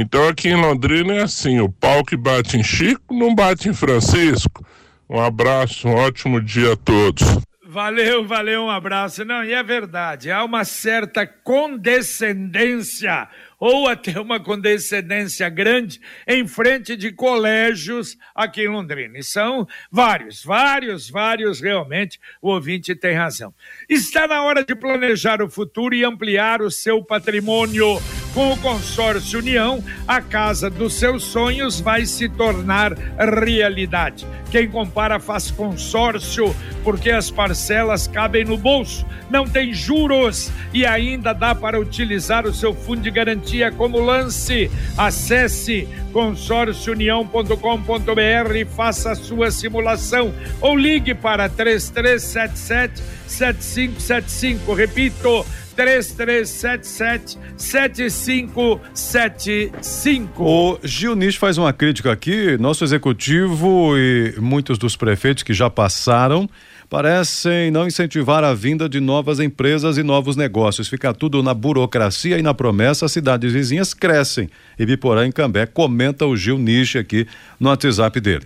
Então 0.00 0.26
aqui 0.26 0.48
em 0.48 0.56
Londrina 0.56 1.12
é 1.12 1.22
assim, 1.24 1.60
o 1.60 1.70
pau 1.70 2.02
que 2.02 2.16
bate 2.16 2.56
em 2.56 2.62
Chico 2.62 3.14
não 3.14 3.34
bate 3.34 3.68
em 3.68 3.74
Francisco. 3.74 4.66
Um 5.06 5.20
abraço, 5.20 5.86
um 5.86 5.94
ótimo 5.94 6.40
dia 6.40 6.72
a 6.72 6.76
todos. 6.76 7.22
Valeu, 7.62 8.24
valeu, 8.24 8.62
um 8.62 8.70
abraço. 8.70 9.26
Não, 9.26 9.44
e 9.44 9.52
é 9.52 9.62
verdade, 9.62 10.30
há 10.30 10.42
uma 10.42 10.64
certa 10.64 11.26
condescendência 11.26 13.28
ou 13.58 13.88
até 13.88 14.18
uma 14.18 14.40
condescendência 14.40 15.50
grande 15.50 16.00
em 16.26 16.48
frente 16.48 16.96
de 16.96 17.12
colégios 17.12 18.16
aqui 18.34 18.62
em 18.62 18.68
Londrina. 18.68 19.18
E 19.18 19.22
são 19.22 19.68
vários, 19.92 20.42
vários, 20.42 21.10
vários 21.10 21.60
realmente. 21.60 22.18
O 22.40 22.48
ouvinte 22.48 22.94
tem 22.94 23.14
razão. 23.14 23.52
Está 23.86 24.26
na 24.26 24.42
hora 24.44 24.64
de 24.64 24.74
planejar 24.74 25.42
o 25.42 25.50
futuro 25.50 25.94
e 25.94 26.06
ampliar 26.06 26.62
o 26.62 26.70
seu 26.70 27.04
patrimônio. 27.04 28.00
Com 28.34 28.52
o 28.52 28.56
consórcio 28.58 29.40
União, 29.40 29.82
a 30.06 30.20
casa 30.20 30.70
dos 30.70 30.94
seus 30.94 31.24
sonhos 31.24 31.80
vai 31.80 32.06
se 32.06 32.28
tornar 32.28 32.96
realidade. 33.18 34.24
Quem 34.50 34.68
compara 34.68 35.18
faz 35.18 35.50
consórcio, 35.50 36.54
porque 36.84 37.10
as 37.10 37.28
parcelas 37.28 38.06
cabem 38.06 38.44
no 38.44 38.56
bolso, 38.56 39.04
não 39.28 39.46
tem 39.46 39.74
juros 39.74 40.52
e 40.72 40.86
ainda 40.86 41.32
dá 41.32 41.52
para 41.54 41.80
utilizar 41.80 42.46
o 42.46 42.54
seu 42.54 42.72
fundo 42.72 43.02
de 43.02 43.10
garantia 43.10 43.72
como 43.72 44.00
lance. 44.00 44.70
Acesse 44.96 45.88
consórciounião.com.br 46.12 48.56
e 48.56 48.64
faça 48.64 49.12
a 49.12 49.16
sua 49.16 49.50
simulação 49.50 50.32
ou 50.60 50.76
ligue 50.76 51.14
para 51.14 51.48
3377 51.48 53.02
7575. 53.26 54.74
Repito, 54.74 55.46
3377 55.80 57.38
7575. 57.56 60.44
O 60.44 60.78
Gil 60.84 61.16
Nish 61.16 61.36
faz 61.36 61.56
uma 61.56 61.72
crítica 61.72 62.12
aqui, 62.12 62.58
nosso 62.58 62.84
executivo 62.84 63.96
e 63.96 64.34
muitos 64.38 64.76
dos 64.76 64.94
prefeitos 64.94 65.42
que 65.42 65.54
já 65.54 65.70
passaram 65.70 66.46
parecem 66.90 67.70
não 67.70 67.86
incentivar 67.86 68.44
a 68.44 68.52
vinda 68.52 68.90
de 68.90 69.00
novas 69.00 69.40
empresas 69.40 69.96
e 69.96 70.02
novos 70.02 70.36
negócios. 70.36 70.86
Fica 70.86 71.14
tudo 71.14 71.42
na 71.42 71.54
burocracia 71.54 72.36
e 72.36 72.42
na 72.42 72.52
promessa, 72.52 73.06
as 73.06 73.12
cidades 73.12 73.50
vizinhas 73.50 73.94
crescem. 73.94 74.50
E 74.78 74.84
Biporã 74.84 75.24
em 75.24 75.32
Cambé 75.32 75.64
comenta 75.64 76.26
o 76.26 76.36
Gil 76.36 76.58
Niche 76.58 76.98
aqui 76.98 77.26
no 77.58 77.70
WhatsApp 77.70 78.20
dele. 78.20 78.44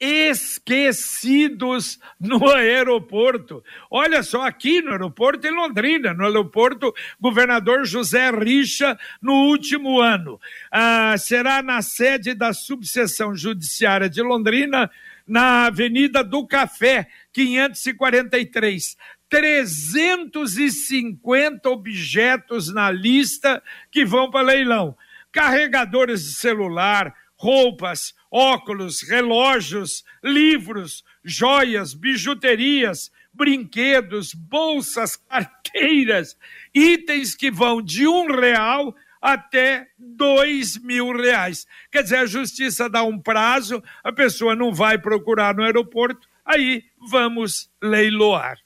esquecidos 0.00 2.00
no 2.18 2.48
aeroporto. 2.48 3.62
Olha 3.90 4.22
só, 4.22 4.40
aqui 4.42 4.80
no 4.80 4.92
aeroporto 4.92 5.46
em 5.46 5.54
Londrina, 5.54 6.14
no 6.14 6.24
aeroporto 6.24 6.94
Governador 7.20 7.84
José 7.84 8.30
Richa, 8.30 8.98
no 9.20 9.34
último 9.48 10.00
ano. 10.00 10.40
Ah, 10.70 11.14
será 11.18 11.62
na 11.62 11.82
sede 11.82 12.32
da 12.32 12.54
subseção 12.54 13.36
judiciária 13.36 14.08
de 14.08 14.22
Londrina, 14.22 14.90
na 15.26 15.66
Avenida 15.66 16.24
do 16.24 16.46
Café, 16.46 17.06
543. 17.32 18.96
350 19.28 21.68
objetos 21.70 22.72
na 22.72 22.90
lista 22.90 23.62
que 23.92 24.02
vão 24.04 24.30
para 24.30 24.46
leilão. 24.46 24.96
Carregadores 25.30 26.24
de 26.24 26.32
celular, 26.32 27.14
roupas, 27.36 28.12
óculos, 28.30 29.02
relógios, 29.02 30.04
livros, 30.22 31.02
joias, 31.24 31.94
bijuterias, 31.94 33.10
brinquedos, 33.32 34.32
bolsas, 34.34 35.16
carteiras, 35.28 36.36
itens 36.74 37.34
que 37.34 37.50
vão 37.50 37.82
de 37.82 38.06
um 38.06 38.26
real 38.26 38.94
até 39.20 39.86
dois 39.98 40.78
mil 40.78 41.12
reais. 41.12 41.66
Quer 41.90 42.02
dizer, 42.02 42.16
a 42.16 42.26
justiça 42.26 42.88
dá 42.88 43.02
um 43.02 43.18
prazo, 43.18 43.82
a 44.02 44.12
pessoa 44.12 44.56
não 44.56 44.72
vai 44.72 44.96
procurar 44.96 45.54
no 45.54 45.62
aeroporto, 45.62 46.26
aí 46.44 46.84
vamos 47.10 47.70
leiloar. 47.82 48.56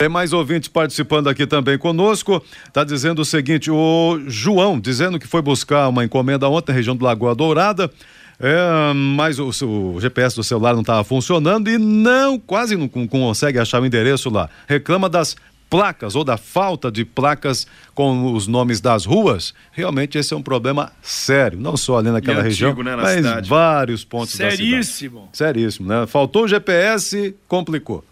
Tem 0.00 0.08
mais 0.08 0.32
ouvintes 0.32 0.66
participando 0.66 1.28
aqui 1.28 1.46
também 1.46 1.76
conosco. 1.76 2.42
Está 2.66 2.82
dizendo 2.82 3.20
o 3.20 3.24
seguinte: 3.24 3.70
o 3.70 4.18
João, 4.26 4.80
dizendo 4.80 5.18
que 5.18 5.26
foi 5.26 5.42
buscar 5.42 5.88
uma 5.88 6.02
encomenda 6.02 6.48
ontem 6.48 6.72
na 6.72 6.76
região 6.76 6.96
do 6.96 7.04
Lagoa 7.04 7.34
Dourada. 7.34 7.92
É, 8.40 8.94
mas 8.94 9.38
o, 9.38 9.50
o, 9.66 10.00
GPS 10.00 10.34
do 10.34 10.42
celular 10.42 10.72
não 10.72 10.80
estava 10.80 11.04
funcionando 11.04 11.70
e 11.70 11.76
não, 11.76 12.38
quase 12.38 12.74
não, 12.74 12.88
consegue 12.88 13.58
achar 13.58 13.82
o 13.82 13.86
endereço 13.86 14.30
lá. 14.30 14.48
Reclama 14.66 15.10
das 15.10 15.36
placas 15.68 16.16
ou 16.16 16.24
da 16.24 16.36
falta 16.36 16.90
de 16.90 17.04
placas 17.04 17.66
com 17.94 18.34
os 18.34 18.48
nomes 18.48 18.80
das 18.80 19.04
ruas, 19.04 19.54
realmente 19.70 20.18
esse 20.18 20.34
é 20.34 20.36
um 20.36 20.42
problema 20.42 20.90
sério, 21.00 21.60
não 21.60 21.76
só 21.76 21.98
ali 21.98 22.10
naquela 22.10 22.42
região, 22.42 22.74
né, 22.74 22.96
na 22.96 23.02
mas 23.02 23.16
cidade. 23.16 23.48
vários 23.48 24.04
pontos 24.04 24.34
Seríssimo. 24.34 25.20
da 25.20 25.26
cidade. 25.26 25.36
Seríssimo. 25.36 25.88
né? 25.88 26.06
Faltou 26.08 26.44
o 26.44 26.48
GPS, 26.48 27.36
complicou. 27.46 28.04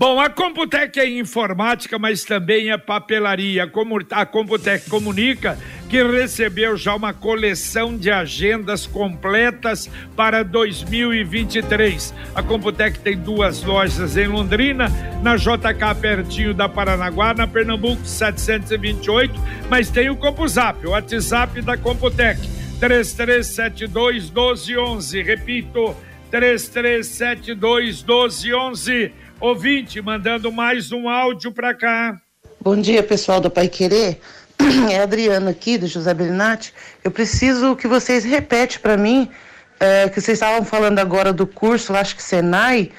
Bom, 0.00 0.18
a 0.18 0.30
Computec 0.30 0.98
é 0.98 1.06
informática, 1.06 1.98
mas 1.98 2.24
também 2.24 2.70
é 2.70 2.78
papelaria. 2.78 3.70
A 4.12 4.24
Computec 4.24 4.88
comunica 4.88 5.58
que 5.90 6.02
recebeu 6.02 6.74
já 6.74 6.94
uma 6.94 7.12
coleção 7.12 7.94
de 7.98 8.10
agendas 8.10 8.86
completas 8.86 9.90
para 10.16 10.42
2023. 10.42 12.14
A 12.34 12.42
Computec 12.42 12.98
tem 13.00 13.18
duas 13.18 13.62
lojas 13.62 14.16
em 14.16 14.26
Londrina, 14.26 14.88
na 15.22 15.36
JK 15.36 16.00
pertinho 16.00 16.54
da 16.54 16.66
Paranaguá, 16.66 17.34
na 17.34 17.46
Pernambuco 17.46 18.02
728, 18.02 19.38
mas 19.68 19.90
tem 19.90 20.08
o 20.08 20.16
CompuZap, 20.16 20.86
o 20.86 20.92
WhatsApp 20.92 21.60
da 21.60 21.76
Computec, 21.76 22.40
3372 22.80 24.30
1211. 24.30 25.20
Repito, 25.20 25.94
3372 26.30 28.02
1211. 28.02 29.12
Ouvinte, 29.40 30.02
mandando 30.02 30.52
mais 30.52 30.92
um 30.92 31.08
áudio 31.08 31.50
para 31.50 31.72
cá. 31.72 32.20
Bom 32.60 32.76
dia, 32.76 33.02
pessoal 33.02 33.40
da 33.40 33.48
Pai 33.48 33.68
Querer. 33.68 34.20
é 34.92 35.00
Adriana 35.00 35.50
aqui, 35.50 35.78
do 35.78 35.86
José 35.86 36.12
Belinati. 36.12 36.74
Eu 37.02 37.10
preciso 37.10 37.74
que 37.74 37.88
vocês 37.88 38.22
repetem 38.22 38.78
para 38.78 38.98
mim 38.98 39.30
é, 39.80 40.10
que 40.10 40.20
vocês 40.20 40.36
estavam 40.36 40.62
falando 40.62 40.98
agora 40.98 41.32
do 41.32 41.46
curso, 41.46 41.94
acho 41.94 42.16
que 42.16 42.22
Senai, 42.22 42.92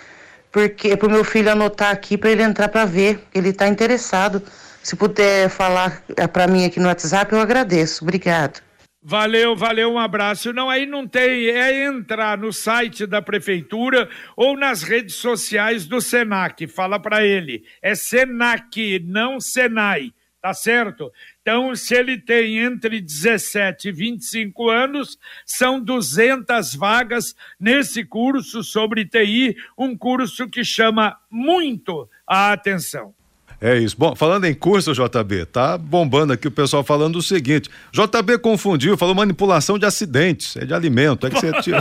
porque 0.51 0.87
é 0.89 0.95
para 0.95 1.07
o 1.07 1.11
meu 1.11 1.23
filho 1.23 1.51
anotar 1.51 1.91
aqui 1.91 2.17
para 2.17 2.31
ele 2.31 2.41
entrar 2.41 2.69
para 2.69 2.85
ver. 2.85 3.23
Ele 3.35 3.49
está 3.49 3.67
interessado. 3.67 4.41
Se 4.81 4.95
puder 4.95 5.47
falar 5.47 6.01
é, 6.17 6.25
para 6.25 6.47
mim 6.47 6.65
aqui 6.65 6.79
no 6.79 6.87
WhatsApp, 6.87 7.31
eu 7.31 7.39
agradeço. 7.39 8.03
Obrigado. 8.03 8.63
Valeu, 9.03 9.55
valeu, 9.55 9.91
um 9.93 9.97
abraço. 9.97 10.53
Não, 10.53 10.69
aí 10.69 10.85
não 10.85 11.07
tem, 11.07 11.47
é 11.47 11.85
entrar 11.85 12.37
no 12.37 12.53
site 12.53 13.07
da 13.07 13.19
prefeitura 13.19 14.07
ou 14.35 14.55
nas 14.55 14.83
redes 14.83 15.15
sociais 15.15 15.87
do 15.87 15.99
Senac. 15.99 16.67
Fala 16.67 16.99
para 16.99 17.25
ele, 17.25 17.63
é 17.81 17.95
Senac, 17.95 18.99
não 18.99 19.39
Senai, 19.39 20.13
tá 20.39 20.53
certo? 20.53 21.11
Então, 21.41 21.75
se 21.75 21.95
ele 21.95 22.19
tem 22.19 22.59
entre 22.59 23.01
17 23.01 23.89
e 23.89 23.91
25 23.91 24.69
anos, 24.69 25.17
são 25.47 25.83
200 25.83 26.75
vagas 26.75 27.35
nesse 27.59 28.05
curso 28.05 28.63
sobre 28.63 29.03
TI, 29.03 29.57
um 29.75 29.97
curso 29.97 30.47
que 30.47 30.63
chama 30.63 31.17
muito 31.27 32.07
a 32.27 32.51
atenção. 32.51 33.15
É 33.61 33.77
isso. 33.77 33.95
Bom, 33.95 34.15
falando 34.15 34.45
em 34.45 34.55
curso, 34.55 34.91
JB, 34.91 35.45
tá 35.45 35.77
bombando 35.77 36.33
aqui 36.33 36.47
o 36.47 36.51
pessoal 36.51 36.83
falando 36.83 37.17
o 37.17 37.21
seguinte: 37.21 37.69
JB 37.93 38.39
confundiu, 38.39 38.97
falou 38.97 39.13
manipulação 39.13 39.77
de 39.77 39.85
acidentes, 39.85 40.57
é 40.57 40.65
de 40.65 40.73
alimento. 40.73 41.27
É 41.27 41.29
que 41.29 41.39
você 41.39 41.51
tira. 41.61 41.79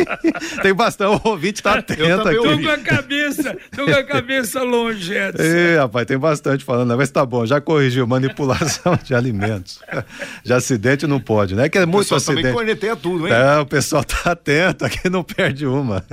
Tem 0.60 0.74
bastante, 0.74 1.22
o 1.24 1.30
ouvinte 1.30 1.62
tá 1.62 1.78
atento 1.78 2.28
aqui. 2.28 2.36
Tô 2.36 2.58
com 2.58 2.68
a 2.68 2.78
cabeça, 2.78 3.56
tô 3.74 3.86
com 3.86 3.90
a 3.90 4.02
cabeça 4.02 4.62
longe, 4.62 5.14
Edson. 5.14 5.42
É, 5.54 5.78
rapaz, 5.78 6.06
tem 6.06 6.18
bastante 6.18 6.64
falando, 6.64 6.96
mas 6.96 7.10
tá 7.10 7.24
bom, 7.24 7.46
já 7.46 7.60
corrigiu, 7.60 8.06
manipulação 8.06 8.98
de 9.02 9.14
alimentos. 9.14 9.80
De 10.42 10.52
acidente 10.52 11.06
não 11.06 11.20
pode, 11.20 11.54
né? 11.54 11.68
Que 11.68 11.78
é 11.78 11.86
muito 11.86 12.10
o 12.10 12.16
acidente. 12.16 12.42
também 12.42 12.52
corneteia 12.52 12.96
tudo, 12.96 13.26
hein? 13.26 13.32
É, 13.32 13.58
o 13.60 13.66
pessoal 13.66 14.02
tá 14.02 14.32
atento 14.32 14.84
aqui, 14.84 15.08
não 15.08 15.22
perde 15.22 15.66
uma. 15.66 16.04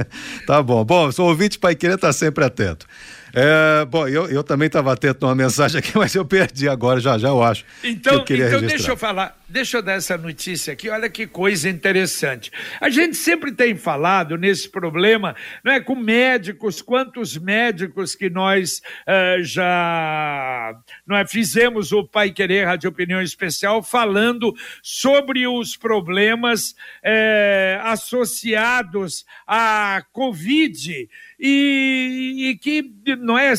Tá 0.45 0.61
bom. 0.61 0.85
Bom, 0.85 1.11
sou 1.11 1.27
ouvinte, 1.27 1.57
pai 1.57 1.75
querer 1.75 1.97
tá 1.97 2.13
sempre 2.13 2.45
atento. 2.45 2.85
É, 3.33 3.85
bom, 3.85 4.07
eu, 4.07 4.27
eu 4.27 4.43
também 4.43 4.67
estava 4.67 4.91
atento 4.91 5.25
numa 5.25 5.35
mensagem 5.35 5.79
aqui, 5.79 5.91
mas 5.97 6.13
eu 6.15 6.25
perdi 6.25 6.67
agora, 6.67 6.99
já 6.99 7.17
já 7.17 7.29
eu 7.29 7.41
acho. 7.41 7.65
Então, 7.83 8.25
eu 8.27 8.47
então 8.47 8.61
deixa 8.61 8.91
eu 8.91 8.97
falar, 8.97 9.37
deixa 9.47 9.77
eu 9.77 9.81
dar 9.81 9.93
essa 9.93 10.17
notícia 10.17 10.73
aqui, 10.73 10.89
olha 10.89 11.09
que 11.09 11.25
coisa 11.25 11.69
interessante. 11.69 12.51
A 12.79 12.89
gente 12.89 13.15
sempre 13.15 13.51
tem 13.51 13.75
falado 13.75 14.37
nesse 14.37 14.69
problema, 14.69 15.35
não 15.63 15.71
é, 15.71 15.79
com 15.79 15.95
médicos, 15.95 16.81
quantos 16.81 17.37
médicos 17.37 18.15
que 18.15 18.29
nós 18.29 18.81
uh, 19.07 19.43
já 19.43 20.73
não 21.05 21.15
é, 21.15 21.25
fizemos 21.25 21.91
o 21.91 22.05
Pai 22.05 22.31
Querer 22.31 22.65
Rádio 22.65 22.89
Opinião 22.89 23.21
Especial 23.21 23.81
falando 23.81 24.53
sobre 24.81 25.47
os 25.47 25.75
problemas 25.77 26.75
eh, 27.03 27.79
associados 27.83 29.25
à 29.47 30.03
Covid 30.11 31.09
e, 31.43 32.49
e 32.49 32.55
que 32.55 32.83
não 33.17 33.35
é 33.35 33.55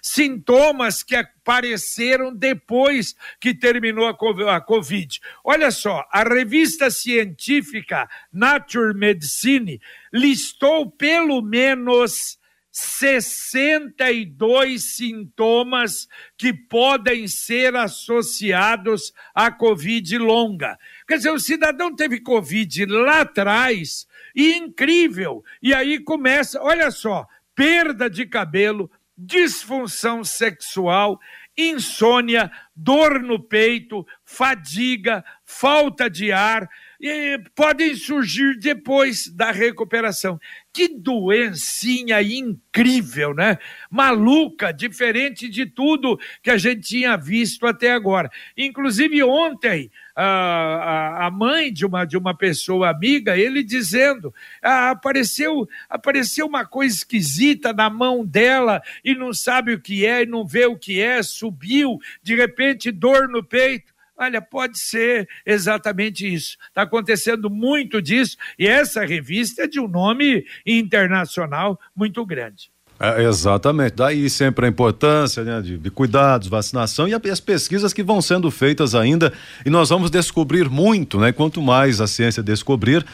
sintomas 0.00 1.02
que 1.02 1.14
apareceram 1.14 2.34
depois 2.34 3.14
que 3.38 3.54
terminou 3.54 4.06
a 4.06 4.60
Covid. 4.62 5.20
Olha 5.44 5.70
só, 5.70 6.02
a 6.10 6.22
revista 6.22 6.90
científica 6.90 8.08
Nature 8.32 8.94
Medicine 8.94 9.78
listou 10.10 10.90
pelo 10.90 11.42
menos 11.42 12.38
62 12.74 14.96
sintomas 14.96 16.08
que 16.36 16.52
podem 16.52 17.28
ser 17.28 17.76
associados 17.76 19.14
à 19.32 19.52
Covid 19.52 20.18
longa. 20.18 20.76
Quer 21.06 21.16
dizer, 21.18 21.30
o 21.30 21.38
cidadão 21.38 21.94
teve 21.94 22.20
Covid 22.20 22.86
lá 22.86 23.20
atrás 23.20 24.06
e 24.34 24.54
incrível. 24.54 25.44
E 25.62 25.74
aí 25.74 25.98
começa, 25.98 26.60
olha 26.62 26.90
só, 26.90 27.26
perda 27.54 28.08
de 28.08 28.26
cabelo, 28.26 28.90
disfunção 29.16 30.24
sexual, 30.24 31.20
insônia, 31.56 32.50
dor 32.74 33.22
no 33.22 33.38
peito, 33.38 34.04
fadiga, 34.24 35.24
falta 35.44 36.10
de 36.10 36.32
ar, 36.32 36.68
e 37.00 37.38
podem 37.54 37.94
surgir 37.94 38.58
depois 38.58 39.28
da 39.28 39.50
recuperação. 39.50 40.40
Que 40.72 40.88
doencinha 40.88 42.22
incrível, 42.22 43.34
né? 43.34 43.58
Maluca, 43.90 44.72
diferente 44.72 45.48
de 45.48 45.66
tudo 45.66 46.18
que 46.42 46.50
a 46.50 46.56
gente 46.56 46.80
tinha 46.80 47.16
visto 47.16 47.66
até 47.66 47.92
agora. 47.92 48.30
Inclusive 48.56 49.22
ontem, 49.22 49.90
a, 50.14 51.26
a, 51.26 51.30
mãe 51.30 51.72
de 51.72 51.84
uma, 51.84 52.04
de 52.04 52.16
uma 52.16 52.34
pessoa 52.36 52.90
amiga, 52.90 53.36
ele 53.36 53.62
dizendo: 53.62 54.32
ah, 54.62 54.90
apareceu, 54.90 55.68
apareceu 55.88 56.46
uma 56.46 56.64
coisa 56.64 56.94
esquisita 56.94 57.72
na 57.72 57.90
mão 57.90 58.24
dela 58.24 58.80
e 59.04 59.14
não 59.14 59.32
sabe 59.32 59.74
o 59.74 59.80
que 59.80 60.06
é, 60.06 60.22
e 60.22 60.26
não 60.26 60.46
vê 60.46 60.66
o 60.66 60.78
que 60.78 61.00
é, 61.00 61.22
subiu, 61.22 61.98
de 62.22 62.34
repente 62.34 62.90
dor 62.90 63.28
no 63.28 63.42
peito. 63.42 63.92
Olha, 64.16 64.40
pode 64.40 64.78
ser 64.78 65.28
exatamente 65.44 66.32
isso. 66.32 66.56
Está 66.68 66.82
acontecendo 66.82 67.50
muito 67.50 68.00
disso, 68.00 68.36
e 68.56 68.66
essa 68.66 69.04
revista 69.04 69.64
é 69.64 69.66
de 69.66 69.80
um 69.80 69.88
nome 69.88 70.46
internacional 70.64 71.80
muito 71.96 72.24
grande. 72.24 72.73
É, 72.98 73.24
exatamente. 73.24 73.94
Daí 73.96 74.30
sempre 74.30 74.66
a 74.66 74.68
importância 74.68 75.42
né, 75.42 75.60
de, 75.60 75.76
de, 75.76 75.90
cuidados, 75.90 76.48
vacinação 76.48 77.08
e 77.08 77.14
as 77.14 77.40
pesquisas 77.40 77.92
que 77.92 78.02
vão 78.02 78.22
sendo 78.22 78.50
feitas 78.50 78.94
ainda. 78.94 79.32
E 79.66 79.70
nós 79.70 79.88
vamos 79.88 80.10
descobrir 80.10 80.68
muito, 80.68 81.18
né? 81.18 81.32
Quanto 81.32 81.60
mais 81.60 82.00
a 82.00 82.06
ciência 82.06 82.42
descobrir, 82.42 83.04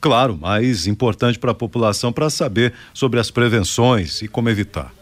claro, 0.00 0.36
mais 0.36 0.86
importante 0.86 1.38
para 1.38 1.52
a 1.52 1.54
população 1.54 2.12
para 2.12 2.28
saber 2.28 2.74
sobre 2.92 3.18
as 3.18 3.30
prevenções 3.30 4.20
e 4.22 4.28
como 4.28 4.48
evitar. 4.48 4.99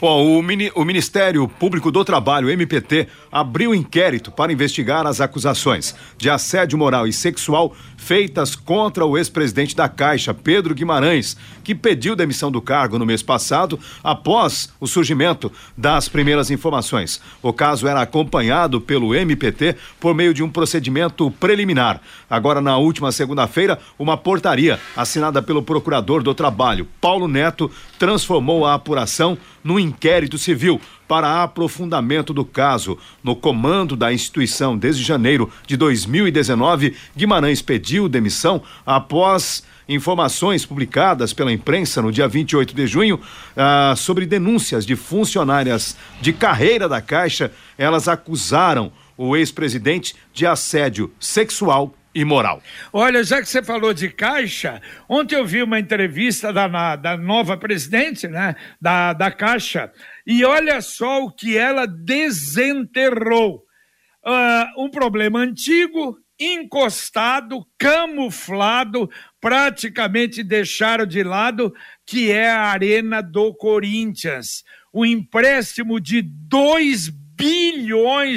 Bom, 0.00 0.38
o, 0.38 0.40
mini, 0.40 0.70
o 0.76 0.84
Ministério 0.84 1.48
Público 1.48 1.90
do 1.90 2.04
Trabalho, 2.04 2.48
MPT, 2.48 3.08
abriu 3.32 3.74
inquérito 3.74 4.30
para 4.30 4.52
investigar 4.52 5.04
as 5.04 5.20
acusações 5.20 5.92
de 6.16 6.30
assédio 6.30 6.78
moral 6.78 7.04
e 7.08 7.12
sexual 7.12 7.74
feitas 7.96 8.54
contra 8.54 9.04
o 9.04 9.18
ex-presidente 9.18 9.74
da 9.74 9.88
Caixa, 9.88 10.32
Pedro 10.32 10.72
Guimarães, 10.72 11.36
que 11.64 11.74
pediu 11.74 12.14
demissão 12.14 12.48
do 12.48 12.62
cargo 12.62 12.96
no 12.96 13.04
mês 13.04 13.22
passado 13.24 13.76
após 14.02 14.72
o 14.78 14.86
surgimento 14.86 15.50
das 15.76 16.08
primeiras 16.08 16.48
informações. 16.48 17.20
O 17.42 17.52
caso 17.52 17.88
era 17.88 18.00
acompanhado 18.00 18.80
pelo 18.80 19.16
MPT 19.16 19.74
por 19.98 20.14
meio 20.14 20.32
de 20.32 20.44
um 20.44 20.48
procedimento 20.48 21.28
preliminar. 21.32 22.00
Agora, 22.30 22.60
na 22.60 22.78
última 22.78 23.10
segunda-feira, 23.10 23.80
uma 23.98 24.16
portaria 24.16 24.78
assinada 24.96 25.42
pelo 25.42 25.60
procurador 25.60 26.22
do 26.22 26.32
Trabalho, 26.34 26.86
Paulo 27.00 27.26
Neto, 27.26 27.68
transformou 27.98 28.64
a 28.64 28.74
apuração 28.74 29.36
no 29.68 29.78
inquérito 29.78 30.38
civil 30.38 30.80
para 31.06 31.42
aprofundamento 31.42 32.32
do 32.32 32.42
caso. 32.42 32.96
No 33.22 33.36
comando 33.36 33.94
da 33.94 34.10
instituição 34.10 34.78
desde 34.78 35.02
janeiro 35.02 35.52
de 35.66 35.76
2019, 35.76 36.96
Guimarães 37.14 37.60
pediu 37.60 38.08
demissão 38.08 38.62
após 38.86 39.62
informações 39.86 40.64
publicadas 40.64 41.34
pela 41.34 41.52
imprensa 41.52 42.00
no 42.00 42.10
dia 42.10 42.26
28 42.26 42.74
de 42.74 42.86
junho 42.86 43.20
ah, 43.54 43.92
sobre 43.94 44.24
denúncias 44.24 44.86
de 44.86 44.96
funcionárias 44.96 45.98
de 46.18 46.32
carreira 46.32 46.88
da 46.88 47.02
Caixa. 47.02 47.52
Elas 47.76 48.08
acusaram 48.08 48.90
o 49.18 49.36
ex-presidente 49.36 50.16
de 50.32 50.46
assédio 50.46 51.12
sexual 51.20 51.92
e 52.14 52.24
moral. 52.24 52.62
Olha, 52.92 53.22
já 53.22 53.40
que 53.40 53.48
você 53.48 53.62
falou 53.62 53.92
de 53.92 54.08
Caixa, 54.08 54.80
ontem 55.08 55.36
eu 55.36 55.46
vi 55.46 55.62
uma 55.62 55.78
entrevista 55.78 56.52
da, 56.52 56.96
da 56.96 57.16
nova 57.16 57.56
presidente 57.56 58.26
né, 58.26 58.56
da, 58.80 59.12
da 59.12 59.30
Caixa, 59.30 59.92
e 60.26 60.44
olha 60.44 60.80
só 60.80 61.24
o 61.24 61.30
que 61.30 61.56
ela 61.56 61.86
desenterrou. 61.86 63.64
Uh, 64.24 64.84
um 64.84 64.90
problema 64.90 65.38
antigo, 65.40 66.18
encostado, 66.38 67.66
camuflado, 67.78 69.10
praticamente 69.40 70.42
deixaram 70.42 71.06
de 71.06 71.22
lado, 71.22 71.72
que 72.04 72.30
é 72.30 72.50
a 72.50 72.62
Arena 72.62 73.22
do 73.22 73.54
Corinthians. 73.54 74.64
O 74.92 75.04
empréstimo 75.04 76.00
de 76.00 76.22
2 76.22 77.08
bilhões 77.08 77.27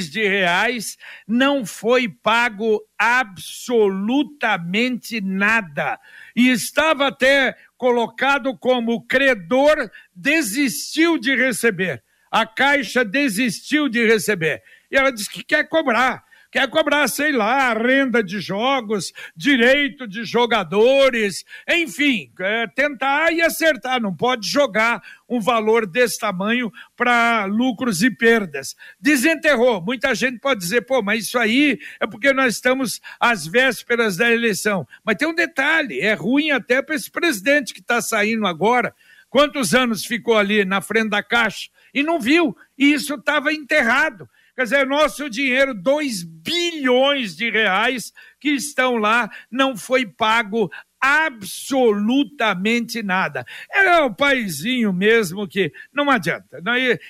de 0.10 0.28
reais 0.28 0.98
não 1.28 1.66
foi 1.66 2.08
pago 2.08 2.82
absolutamente 2.98 5.20
nada. 5.22 6.00
E 6.36 6.50
estava 6.50 7.08
até 7.08 7.56
colocado 7.78 8.58
como 8.58 9.06
credor 9.08 9.90
desistiu 10.16 11.18
de 11.18 11.36
receber. 11.36 12.04
A 12.30 12.46
Caixa 12.46 13.04
desistiu 13.04 13.90
de 13.90 14.06
receber. 14.06 14.62
E 14.90 14.96
ela 14.96 15.12
disse 15.12 15.30
que 15.30 15.44
quer 15.44 15.68
cobrar. 15.68 16.24
Quer 16.52 16.70
cobrar, 16.70 17.08
sei 17.08 17.32
lá, 17.32 17.74
renda 17.74 18.22
de 18.22 18.40
jogos, 18.42 19.14
direito 19.36 20.06
de 20.06 20.26
jogadores, 20.26 21.46
enfim, 21.68 22.30
é, 22.40 22.68
tentar 22.68 23.32
e 23.32 23.42
acertar. 23.42 24.02
Não 24.02 24.14
pode 24.14 24.48
jogar 24.48 25.02
um 25.30 25.40
valor 25.40 25.88
desse 25.88 26.20
tamanho 26.20 26.70
para 26.96 27.46
lucros 27.46 28.04
e 28.04 28.12
perdas. 28.12 28.76
Desenterrou. 29.00 29.82
Muita 29.82 30.14
gente 30.14 30.40
pode 30.40 30.60
dizer, 30.60 30.82
pô, 30.82 31.02
mas 31.02 31.26
isso 31.26 31.40
aí 31.40 31.80
é 32.00 32.06
porque 32.06 32.34
nós 32.34 32.56
estamos 32.56 33.00
às 33.20 33.48
vésperas 33.48 34.18
da 34.18 34.30
eleição. 34.30 34.86
Mas 35.06 35.16
tem 35.16 35.28
um 35.28 35.34
detalhe: 35.34 36.02
é 36.02 36.14
ruim 36.14 36.52
até 36.52 36.82
para 36.82 36.96
esse 36.96 37.10
presidente 37.10 37.74
que 37.74 37.80
está 37.80 38.02
saindo 38.02 38.46
agora. 38.46 38.94
Quantos 39.30 39.74
anos 39.74 40.06
ficou 40.06 40.38
ali 40.38 40.66
na 40.66 40.82
frente 40.82 41.10
da 41.10 41.24
caixa 41.24 41.70
e 41.94 42.04
não 42.04 42.20
viu? 42.20 42.56
E 42.78 42.92
isso 42.92 43.14
estava 43.14 43.54
enterrado. 43.54 44.30
Quer 44.62 44.66
dizer, 44.66 44.86
nosso 44.86 45.28
dinheiro, 45.28 45.74
2 45.74 46.22
bilhões 46.22 47.36
de 47.36 47.50
reais 47.50 48.14
que 48.40 48.52
estão 48.52 48.98
lá, 48.98 49.28
não 49.50 49.76
foi 49.76 50.06
pago 50.06 50.72
absolutamente 51.02 53.02
nada. 53.02 53.44
É 53.74 54.02
o 54.02 54.14
paizinho 54.14 54.94
mesmo 54.94 55.48
que 55.48 55.74
não 55.92 56.12
adianta. 56.12 56.62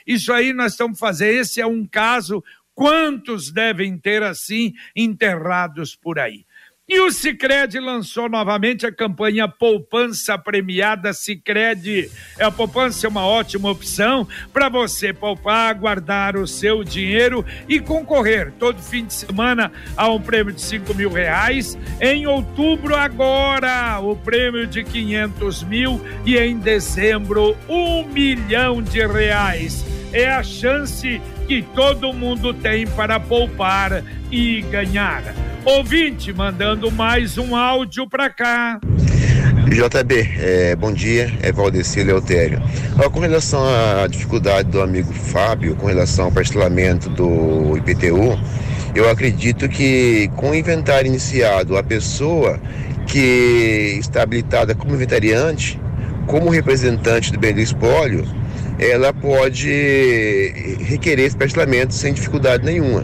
Isso 0.07 0.31
aí 0.31 0.53
nós 0.53 0.71
estamos 0.71 0.97
fazendo. 0.97 1.41
Esse 1.41 1.59
é 1.59 1.67
um 1.67 1.85
caso. 1.85 2.41
Quantos 2.73 3.51
devem 3.51 3.97
ter 3.97 4.23
assim 4.23 4.71
enterrados 4.95 5.93
por 5.93 6.19
aí? 6.19 6.45
E 6.93 6.99
o 6.99 7.09
Cicred 7.09 7.79
lançou 7.79 8.27
novamente 8.27 8.85
a 8.85 8.91
campanha 8.91 9.47
Poupança 9.47 10.37
Premiada 10.37 11.13
Cicred. 11.13 12.11
É 12.37 12.43
a 12.43 12.51
poupança 12.51 13.07
é 13.07 13.09
uma 13.09 13.25
ótima 13.25 13.71
opção 13.71 14.27
para 14.51 14.67
você 14.67 15.13
poupar, 15.13 15.73
guardar 15.73 16.35
o 16.35 16.45
seu 16.45 16.83
dinheiro 16.83 17.45
e 17.69 17.79
concorrer 17.79 18.51
todo 18.59 18.81
fim 18.81 19.05
de 19.05 19.13
semana 19.13 19.71
a 19.95 20.09
um 20.09 20.19
prêmio 20.19 20.51
de 20.51 20.59
cinco 20.59 20.93
mil 20.93 21.09
reais. 21.09 21.77
Em 22.01 22.27
outubro 22.27 22.93
agora 22.93 23.97
o 24.01 24.13
prêmio 24.17 24.67
de 24.67 24.83
quinhentos 24.83 25.63
mil 25.63 26.01
e 26.25 26.37
em 26.37 26.59
dezembro 26.59 27.55
um 27.69 28.03
milhão 28.03 28.81
de 28.81 29.07
reais. 29.07 29.85
É 30.11 30.29
a 30.29 30.43
chance 30.43 31.21
que 31.51 31.61
todo 31.75 32.13
mundo 32.13 32.53
tem 32.53 32.87
para 32.87 33.19
poupar 33.19 34.05
e 34.31 34.61
ganhar. 34.71 35.21
Ouvinte 35.65 36.31
mandando 36.31 36.89
mais 36.89 37.37
um 37.37 37.53
áudio 37.57 38.07
para 38.07 38.29
cá. 38.29 38.79
JB, 39.67 40.29
é, 40.39 40.75
bom 40.77 40.93
dia, 40.93 41.29
é 41.41 41.51
Valdeci 41.51 42.03
Leutério. 42.03 42.61
Com 43.11 43.19
relação 43.19 43.61
à 43.65 44.07
dificuldade 44.07 44.69
do 44.69 44.81
amigo 44.81 45.11
Fábio, 45.11 45.75
com 45.75 45.87
relação 45.87 46.25
ao 46.25 46.31
parcelamento 46.31 47.09
do 47.09 47.75
IPTU, 47.75 48.39
eu 48.95 49.09
acredito 49.09 49.67
que 49.67 50.31
com 50.37 50.51
o 50.51 50.55
inventário 50.55 51.09
iniciado, 51.09 51.75
a 51.75 51.83
pessoa 51.83 52.61
que 53.07 53.97
está 53.99 54.23
habilitada 54.23 54.73
como 54.73 54.95
inventariante, 54.95 55.77
como 56.27 56.49
representante 56.49 57.29
do 57.29 57.37
bem 57.37 57.53
do 57.53 57.59
espólio, 57.59 58.25
ela 58.81 59.13
pode 59.13 59.69
requerer 60.79 61.25
esse 61.25 61.37
parcelamento 61.37 61.93
sem 61.93 62.13
dificuldade 62.13 62.65
nenhuma. 62.65 63.03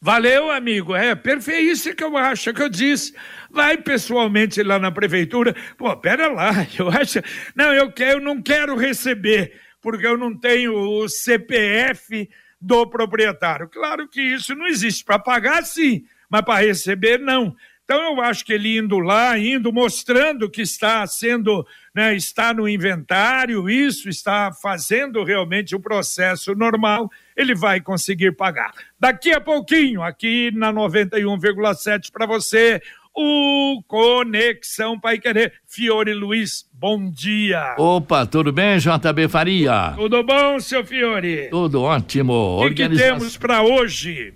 Valeu, 0.00 0.52
amigo. 0.52 0.94
É 0.94 1.16
perfeito 1.16 1.62
isso 1.62 1.94
que 1.96 2.04
eu 2.04 2.16
acho 2.16 2.54
que 2.54 2.62
eu 2.62 2.68
disse. 2.68 3.12
Vai 3.50 3.76
pessoalmente 3.76 4.62
lá 4.62 4.78
na 4.78 4.92
prefeitura. 4.92 5.56
Pô, 5.76 5.96
pera 5.96 6.28
lá, 6.28 6.52
eu 6.78 6.88
acho. 6.90 7.20
Não, 7.56 7.72
eu 7.72 7.90
quero, 7.90 8.18
eu 8.18 8.20
não 8.20 8.40
quero 8.40 8.76
receber, 8.76 9.58
porque 9.80 10.06
eu 10.06 10.16
não 10.16 10.38
tenho 10.38 10.74
o 10.74 11.08
CPF 11.08 12.28
do 12.60 12.86
proprietário. 12.86 13.68
Claro 13.68 14.08
que 14.08 14.20
isso 14.20 14.54
não 14.54 14.66
existe. 14.66 15.04
Para 15.04 15.18
pagar, 15.18 15.64
sim, 15.64 16.04
mas 16.30 16.42
para 16.42 16.64
receber, 16.64 17.18
não. 17.18 17.56
Então 17.84 18.14
eu 18.14 18.20
acho 18.22 18.44
que 18.46 18.52
ele 18.52 18.78
indo 18.78 18.98
lá, 18.98 19.38
indo 19.38 19.70
mostrando 19.70 20.48
que 20.48 20.62
está 20.62 21.06
sendo, 21.06 21.66
né, 21.94 22.16
está 22.16 22.54
no 22.54 22.66
inventário, 22.66 23.68
isso 23.68 24.08
está 24.08 24.50
fazendo 24.52 25.22
realmente 25.22 25.76
o 25.76 25.80
processo 25.80 26.54
normal, 26.54 27.10
ele 27.36 27.54
vai 27.54 27.82
conseguir 27.82 28.32
pagar. 28.32 28.72
Daqui 28.98 29.32
a 29.32 29.40
pouquinho, 29.40 30.02
aqui 30.02 30.50
na 30.54 30.72
91,7 30.72 32.10
para 32.10 32.24
você, 32.24 32.80
o 33.14 33.82
Conexão 33.86 34.98
Pai 34.98 35.18
Querer. 35.18 35.52
Fiore 35.66 36.14
Luiz, 36.14 36.66
bom 36.72 37.10
dia. 37.10 37.74
Opa, 37.78 38.24
tudo 38.24 38.50
bem, 38.50 38.78
JB 38.78 39.28
Faria? 39.28 39.92
Tudo 39.94 40.22
bom, 40.24 40.58
seu 40.58 40.84
Fiore? 40.84 41.48
Tudo 41.50 41.82
ótimo. 41.82 42.64
O 42.64 42.68
que, 42.68 42.88
que 42.88 42.96
temos 42.96 43.36
para 43.36 43.62
hoje? 43.62 44.34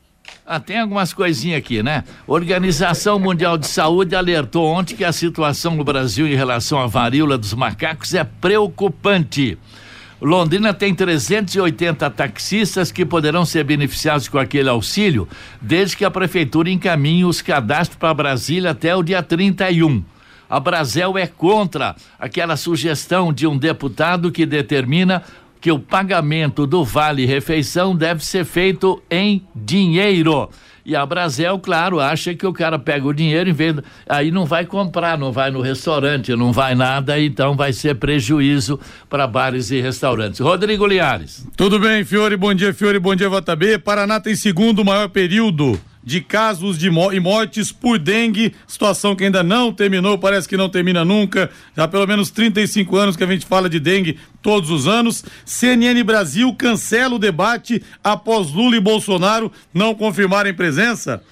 Ah, 0.51 0.59
tem 0.59 0.79
algumas 0.79 1.13
coisinhas 1.13 1.59
aqui, 1.59 1.83
né? 1.83 2.05
Organização 2.27 3.19
Mundial 3.19 3.59
de 3.59 3.67
Saúde 3.67 4.17
alertou 4.17 4.65
ontem 4.65 4.97
que 4.97 5.05
a 5.05 5.13
situação 5.13 5.77
no 5.77 5.85
Brasil 5.85 6.27
em 6.27 6.35
relação 6.35 6.81
à 6.81 6.87
varíola 6.87 7.37
dos 7.37 7.53
macacos 7.53 8.15
é 8.15 8.25
preocupante. 8.25 9.59
Londrina 10.23 10.73
tem 10.73 10.95
380 10.95 12.09
taxistas 12.09 12.91
que 12.91 13.05
poderão 13.05 13.45
ser 13.45 13.63
beneficiados 13.63 14.27
com 14.27 14.39
aquele 14.39 14.71
auxílio, 14.71 15.29
desde 15.61 15.99
que 15.99 16.05
a 16.07 16.11
prefeitura 16.11 16.71
encaminhe 16.71 17.27
os 17.27 17.43
cadastros 17.43 17.99
para 17.99 18.15
Brasília 18.15 18.71
até 18.71 18.97
o 18.97 19.03
dia 19.03 19.23
31. 19.23 20.03
A 20.49 20.59
Brasel 20.59 21.19
é 21.19 21.27
contra 21.27 21.95
aquela 22.19 22.57
sugestão 22.57 23.35
de 23.35 23.47
um 23.47 23.59
deputado 23.59 24.33
que 24.33 24.47
determina 24.47 25.23
que 25.61 25.73
o 25.73 25.79
pagamento 25.79 26.67
do 26.67 26.85
vale 26.85 27.27
refeição 27.27 27.95
deve 27.95 28.25
ser 28.25 28.45
feito 28.45 29.03
em 29.11 29.47
dinheiro. 29.55 30.49
E 30.89 30.97
a 30.97 31.05
Brasel, 31.05 31.59
claro, 31.59 32.01
acha 32.01 32.35
que 32.35 32.47
o 32.47 32.53
cara 32.53 32.79
pega 32.79 33.07
o 33.07 33.13
dinheiro 33.13 33.51
e 33.51 33.53
vende, 33.53 33.83
aí 34.09 34.31
não 34.31 34.47
vai 34.47 34.65
comprar, 34.65 35.19
não 35.19 35.31
vai 35.31 35.51
no 35.51 35.61
restaurante, 35.61 36.35
não 36.35 36.51
vai 36.51 36.75
nada, 36.75 37.21
então 37.21 37.55
vai 37.55 37.75
ser 37.75 37.97
prejuízo 37.97 38.81
para 39.07 39.27
bares 39.27 39.71
e 39.71 39.83
restaurantes. 39.83 40.41
Rodrigo 40.41 40.87
Liares. 40.87 41.47
Tudo 41.57 41.79
bem, 41.79 42.07
Fiore, 42.07 42.39
bom 42.39 42.55
dia, 42.55 42.73
Fiore, 42.73 42.99
bom 42.99 43.15
dia, 43.15 43.29
JB. 43.29 43.81
Paraná 43.81 44.19
tem 44.19 44.35
segundo 44.35 44.83
maior 44.83 45.11
período 45.11 45.79
de 46.03 46.21
casos 46.21 46.79
de 46.79 46.89
e 46.89 47.21
mortes 47.21 47.71
por 47.71 47.99
dengue, 47.99 48.55
situação 48.67 49.15
que 49.15 49.25
ainda 49.25 49.43
não 49.43 49.73
terminou, 49.73 50.19
parece 50.19 50.49
que 50.49 50.57
não 50.57 50.69
termina 50.69 51.05
nunca. 51.05 51.51
Já 51.77 51.87
pelo 51.87 52.07
menos 52.07 52.31
35 52.31 52.97
anos 52.97 53.17
que 53.17 53.25
a 53.25 53.27
gente 53.27 53.47
fala 53.47 53.69
de 53.69 53.79
dengue 53.79 54.19
todos 54.41 54.71
os 54.71 54.87
anos. 54.87 55.25
CNN 55.45 56.03
Brasil 56.03 56.55
cancela 56.55 57.15
o 57.15 57.19
debate 57.19 57.83
após 58.03 58.51
Lula 58.53 58.77
e 58.77 58.81
Bolsonaro 58.81 59.53
não 59.73 59.95
confirmarem 59.95 60.55
presença. 60.55 61.23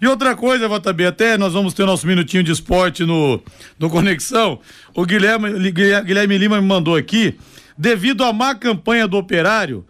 E 0.00 0.06
outra 0.06 0.36
coisa, 0.36 0.68
JB, 0.68 1.06
até 1.06 1.38
nós 1.38 1.54
vamos 1.54 1.72
ter 1.72 1.86
nosso 1.86 2.06
minutinho 2.06 2.42
de 2.42 2.52
esporte 2.52 3.04
no, 3.04 3.42
no 3.78 3.88
Conexão. 3.88 4.60
O 4.94 5.06
Guilherme, 5.06 5.70
Guilherme 5.70 6.36
Lima 6.36 6.60
me 6.60 6.66
mandou 6.66 6.96
aqui, 6.96 7.38
devido 7.78 8.22
à 8.22 8.32
má 8.32 8.54
campanha 8.54 9.08
do 9.08 9.16
operário, 9.16 9.86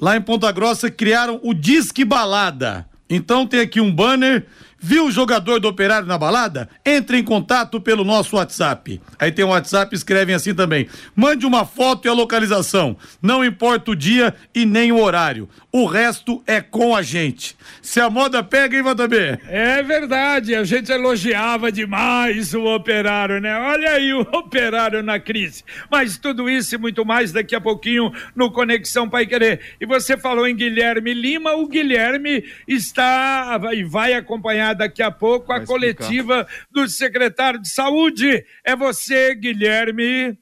lá 0.00 0.16
em 0.16 0.22
Ponta 0.22 0.50
Grossa 0.50 0.90
criaram 0.90 1.38
o 1.42 1.52
Disque 1.52 2.04
Balada. 2.04 2.86
Então 3.14 3.46
tem 3.46 3.60
aqui 3.60 3.78
um 3.78 3.92
banner. 3.94 4.46
Viu 4.84 5.06
o 5.06 5.12
jogador 5.12 5.60
do 5.60 5.68
Operário 5.68 6.08
na 6.08 6.18
balada? 6.18 6.68
Entre 6.84 7.16
em 7.16 7.22
contato 7.22 7.80
pelo 7.80 8.02
nosso 8.02 8.34
WhatsApp. 8.34 9.00
Aí 9.16 9.30
tem 9.30 9.44
um 9.44 9.50
WhatsApp, 9.50 9.94
escrevem 9.94 10.34
assim 10.34 10.52
também. 10.52 10.88
Mande 11.14 11.46
uma 11.46 11.64
foto 11.64 12.06
e 12.06 12.08
a 12.08 12.12
localização. 12.12 12.96
Não 13.22 13.44
importa 13.44 13.92
o 13.92 13.96
dia 13.96 14.34
e 14.52 14.66
nem 14.66 14.90
o 14.90 15.00
horário. 15.00 15.48
O 15.70 15.86
resto 15.86 16.42
é 16.48 16.60
com 16.60 16.96
a 16.96 17.00
gente. 17.00 17.56
Se 17.80 18.00
a 18.00 18.10
moda 18.10 18.42
pega, 18.42 18.76
hein, 18.76 18.82
JB? 18.82 19.40
É 19.48 19.84
verdade, 19.84 20.54
a 20.56 20.64
gente 20.64 20.90
elogiava 20.90 21.70
demais 21.70 22.52
o 22.52 22.64
operário, 22.64 23.40
né? 23.40 23.56
Olha 23.56 23.92
aí 23.92 24.12
o 24.12 24.22
operário 24.34 25.00
na 25.00 25.20
crise. 25.20 25.62
Mas 25.88 26.18
tudo 26.18 26.50
isso 26.50 26.74
e 26.74 26.78
muito 26.78 27.06
mais 27.06 27.30
daqui 27.30 27.54
a 27.54 27.60
pouquinho 27.60 28.12
no 28.34 28.50
Conexão 28.50 29.08
Pai 29.08 29.26
Querer. 29.26 29.60
E 29.80 29.86
você 29.86 30.16
falou 30.16 30.46
em 30.46 30.56
Guilherme 30.56 31.14
Lima, 31.14 31.54
o 31.54 31.68
Guilherme 31.68 32.44
está 32.66 33.60
e 33.72 33.84
vai 33.84 34.14
acompanhar 34.14 34.71
daqui 34.74 35.02
a 35.02 35.10
pouco 35.10 35.48
vai 35.48 35.60
a 35.60 35.62
explicar. 35.62 36.04
coletiva 36.04 36.46
do 36.70 36.88
secretário 36.88 37.60
de 37.60 37.68
Saúde. 37.68 38.44
É 38.64 38.74
você, 38.74 39.34
Guilherme. 39.34 40.38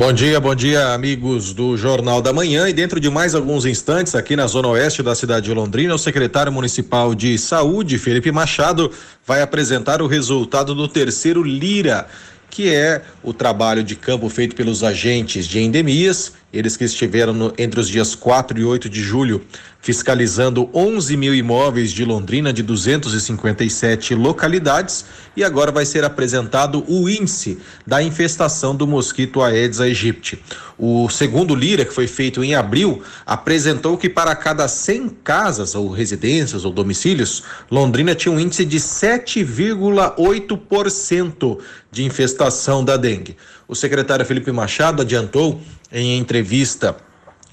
Bom 0.00 0.14
dia, 0.14 0.40
bom 0.40 0.54
dia, 0.54 0.94
amigos 0.94 1.52
do 1.52 1.76
Jornal 1.76 2.22
da 2.22 2.32
Manhã. 2.32 2.66
E 2.66 2.72
dentro 2.72 2.98
de 2.98 3.10
mais 3.10 3.34
alguns 3.34 3.66
instantes, 3.66 4.14
aqui 4.14 4.34
na 4.34 4.46
zona 4.46 4.68
oeste 4.68 5.02
da 5.02 5.14
cidade 5.14 5.44
de 5.44 5.52
Londrina, 5.52 5.94
o 5.94 5.98
secretário 5.98 6.50
municipal 6.50 7.14
de 7.14 7.36
saúde, 7.36 7.98
Felipe 7.98 8.32
Machado, 8.32 8.90
vai 9.26 9.42
apresentar 9.42 10.00
o 10.00 10.06
resultado 10.06 10.74
do 10.74 10.88
terceiro 10.88 11.42
Lira, 11.42 12.06
que 12.48 12.74
é 12.74 13.02
o 13.22 13.34
trabalho 13.34 13.84
de 13.84 13.94
campo 13.94 14.30
feito 14.30 14.56
pelos 14.56 14.82
agentes 14.82 15.46
de 15.46 15.60
endemias 15.60 16.32
Eles 16.52 16.76
que 16.76 16.84
estiveram 16.84 17.32
no, 17.32 17.52
entre 17.56 17.78
os 17.78 17.88
dias 17.88 18.14
4 18.14 18.58
e 18.58 18.64
8 18.64 18.88
de 18.88 19.02
julho 19.02 19.44
fiscalizando 19.80 20.68
11 20.74 21.16
mil 21.16 21.34
imóveis 21.34 21.90
de 21.90 22.04
Londrina 22.04 22.52
de 22.52 22.62
257 22.62 24.14
localidades 24.14 25.06
e 25.34 25.42
agora 25.42 25.72
vai 25.72 25.86
ser 25.86 26.04
apresentado 26.04 26.84
o 26.86 27.08
índice 27.08 27.58
da 27.86 28.02
infestação 28.02 28.76
do 28.76 28.86
mosquito 28.86 29.40
Aedes 29.40 29.80
aegypti. 29.80 30.38
O 30.78 31.08
segundo 31.08 31.54
Lira, 31.54 31.82
que 31.84 31.94
foi 31.94 32.06
feito 32.06 32.44
em 32.44 32.54
abril, 32.54 33.02
apresentou 33.24 33.96
que 33.96 34.08
para 34.08 34.34
cada 34.34 34.66
100 34.68 35.08
casas 35.24 35.74
ou 35.74 35.90
residências 35.90 36.64
ou 36.64 36.72
domicílios, 36.72 37.42
Londrina 37.70 38.14
tinha 38.14 38.32
um 38.32 38.40
índice 38.40 38.64
de 38.64 38.78
7,8% 38.78 41.58
de 41.90 42.04
infestação 42.04 42.84
da 42.84 42.96
dengue. 42.96 43.36
O 43.70 43.74
secretário 43.76 44.26
Felipe 44.26 44.50
Machado 44.50 45.02
adiantou 45.02 45.60
em 45.92 46.18
entrevista 46.18 46.96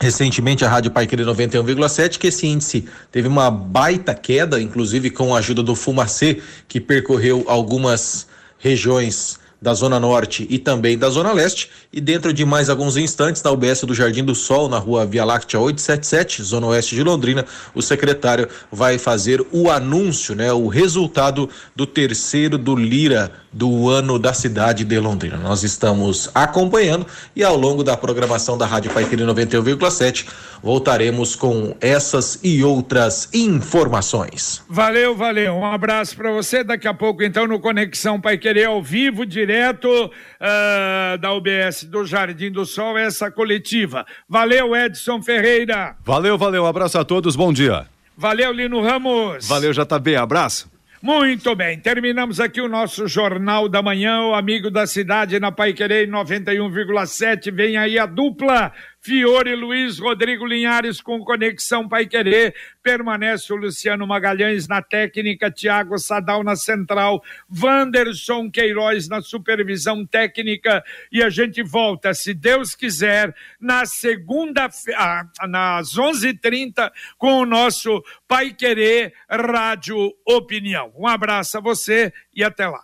recentemente 0.02 0.66
a 0.66 0.68
Rádio 0.68 0.90
Paiqueira 0.90 1.24
91,7 1.24 2.18
que 2.18 2.26
esse 2.26 2.48
índice 2.48 2.86
teve 3.12 3.28
uma 3.28 3.52
baita 3.52 4.16
queda, 4.16 4.60
inclusive 4.60 5.12
com 5.12 5.36
a 5.36 5.38
ajuda 5.38 5.62
do 5.62 5.76
Fumacê, 5.76 6.42
que 6.68 6.82
percorreu 6.82 7.46
algumas 7.48 8.26
regiões 8.58 9.38
da 9.62 9.76
Zona 9.76 10.00
Norte 10.00 10.48
e 10.50 10.58
também 10.58 10.98
da 10.98 11.10
Zona 11.10 11.32
Leste. 11.32 11.70
E 11.94 12.02
dentro 12.02 12.34
de 12.34 12.46
mais 12.46 12.70
alguns 12.70 12.98
instantes, 12.98 13.44
na 13.44 13.52
UBS 13.52 13.82
do 13.84 13.94
Jardim 13.94 14.24
do 14.24 14.34
Sol, 14.34 14.68
na 14.70 14.78
rua 14.78 15.06
Via 15.06 15.26
Láctea 15.26 15.60
877, 15.60 16.44
Zona 16.44 16.68
Oeste 16.68 16.96
de 16.96 17.04
Londrina, 17.04 17.46
o 17.76 17.82
secretário 17.82 18.48
vai 18.72 18.98
fazer 18.98 19.46
o 19.52 19.70
anúncio, 19.70 20.36
né, 20.36 20.52
o 20.52 20.68
resultado 20.68 21.50
do 21.76 21.86
terceiro 21.86 22.58
do 22.58 22.76
Lira 22.76 23.32
do 23.58 23.90
ano 23.90 24.20
da 24.20 24.34
cidade 24.34 24.84
de 24.84 25.00
Londrina. 25.00 25.36
Nós 25.36 25.64
estamos 25.64 26.30
acompanhando 26.36 27.08
e 27.36 27.44
ao 27.44 27.58
longo 27.58 27.84
da 27.84 27.98
programação 27.98 28.56
da 28.56 28.68
Rádio 28.68 28.92
Paiquiri 28.92 29.24
91,7 29.24 30.28
voltaremos 30.62 31.36
com 31.36 31.76
essas 31.82 32.40
e 32.44 32.64
outras 32.64 33.30
informações. 33.34 34.64
Valeu, 34.70 35.16
valeu. 35.16 35.56
Um 35.56 35.66
abraço 35.66 36.16
para 36.16 36.32
você. 36.32 36.64
Daqui 36.64 36.88
a 36.88 36.94
pouco, 36.94 37.24
então, 37.24 37.48
no 37.48 37.60
Conexão 37.60 38.22
Pai 38.22 38.38
Querer 38.38 38.66
ao 38.66 38.82
vivo, 38.82 39.26
direto 39.26 39.88
uh, 39.88 41.18
da 41.20 41.34
UBS 41.34 41.84
do 41.86 42.06
Jardim 42.06 42.52
do 42.52 42.66
Sol, 42.66 42.98
essa 42.98 43.32
coletiva. 43.32 44.06
Valeu, 44.30 44.76
Edson 44.76 45.22
Ferreira. 45.22 45.96
Valeu, 46.06 46.38
valeu. 46.38 46.64
Um 46.64 46.68
abraço 46.68 47.00
a 47.00 47.04
todos. 47.04 47.36
Bom 47.36 47.52
dia. 47.52 47.88
Valeu, 48.16 48.52
Lino 48.52 48.82
Ramos. 48.82 49.48
Valeu, 49.48 49.72
JB. 49.72 50.16
Abraço. 50.16 50.77
Muito 51.00 51.56
bem, 51.56 51.80
terminamos 51.80 52.40
aqui 52.40 52.60
o 52.60 52.68
nosso 52.68 53.08
Jornal 53.08 53.70
da 53.70 53.84
Manhã, 53.84 54.22
o 54.22 54.34
amigo 54.34 54.72
da 54.72 54.88
cidade 54.88 55.40
na 55.40 55.52
Pai 55.52 55.72
Querer 55.72 56.10
91,7. 56.10 57.54
Vem 57.54 57.78
aí 57.78 58.00
a 58.00 58.08
dupla 58.08 58.74
Fiore 59.08 59.56
Luiz 59.56 60.00
Rodrigo 60.00 60.46
Linhares 60.46 61.00
com 61.00 61.24
Conexão 61.24 61.88
Pai 61.88 62.06
Querer. 62.06 62.54
Permanece 62.84 63.54
o 63.54 63.56
Luciano 63.56 64.06
Magalhães 64.06 64.68
na 64.68 64.82
técnica, 64.82 65.50
Tiago 65.50 65.98
Sadal 65.98 66.44
na 66.44 66.58
central, 66.58 67.24
Wanderson 67.50 68.52
Queiroz 68.52 69.08
na 69.08 69.22
supervisão 69.22 70.06
técnica. 70.06 70.84
E 71.10 71.24
a 71.24 71.30
gente 71.30 71.64
volta, 71.64 72.14
se 72.14 72.34
Deus 72.34 72.76
quiser, 72.76 73.34
na 73.62 73.86
segunda, 73.86 74.68
ah, 74.98 75.24
nas 75.48 75.96
11h30, 75.96 76.92
com 77.18 77.40
o 77.40 77.46
nosso 77.46 78.04
Pai 78.28 78.54
Querer 78.54 79.14
Rádio 79.30 80.12
Opinião. 80.28 80.92
Um 80.98 81.08
abraço 81.08 81.60
a 81.60 81.62
você 81.62 82.12
e 82.36 82.44
até 82.44 82.68
lá. 82.68 82.84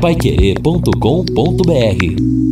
Paiquerê.com.br 0.00 2.49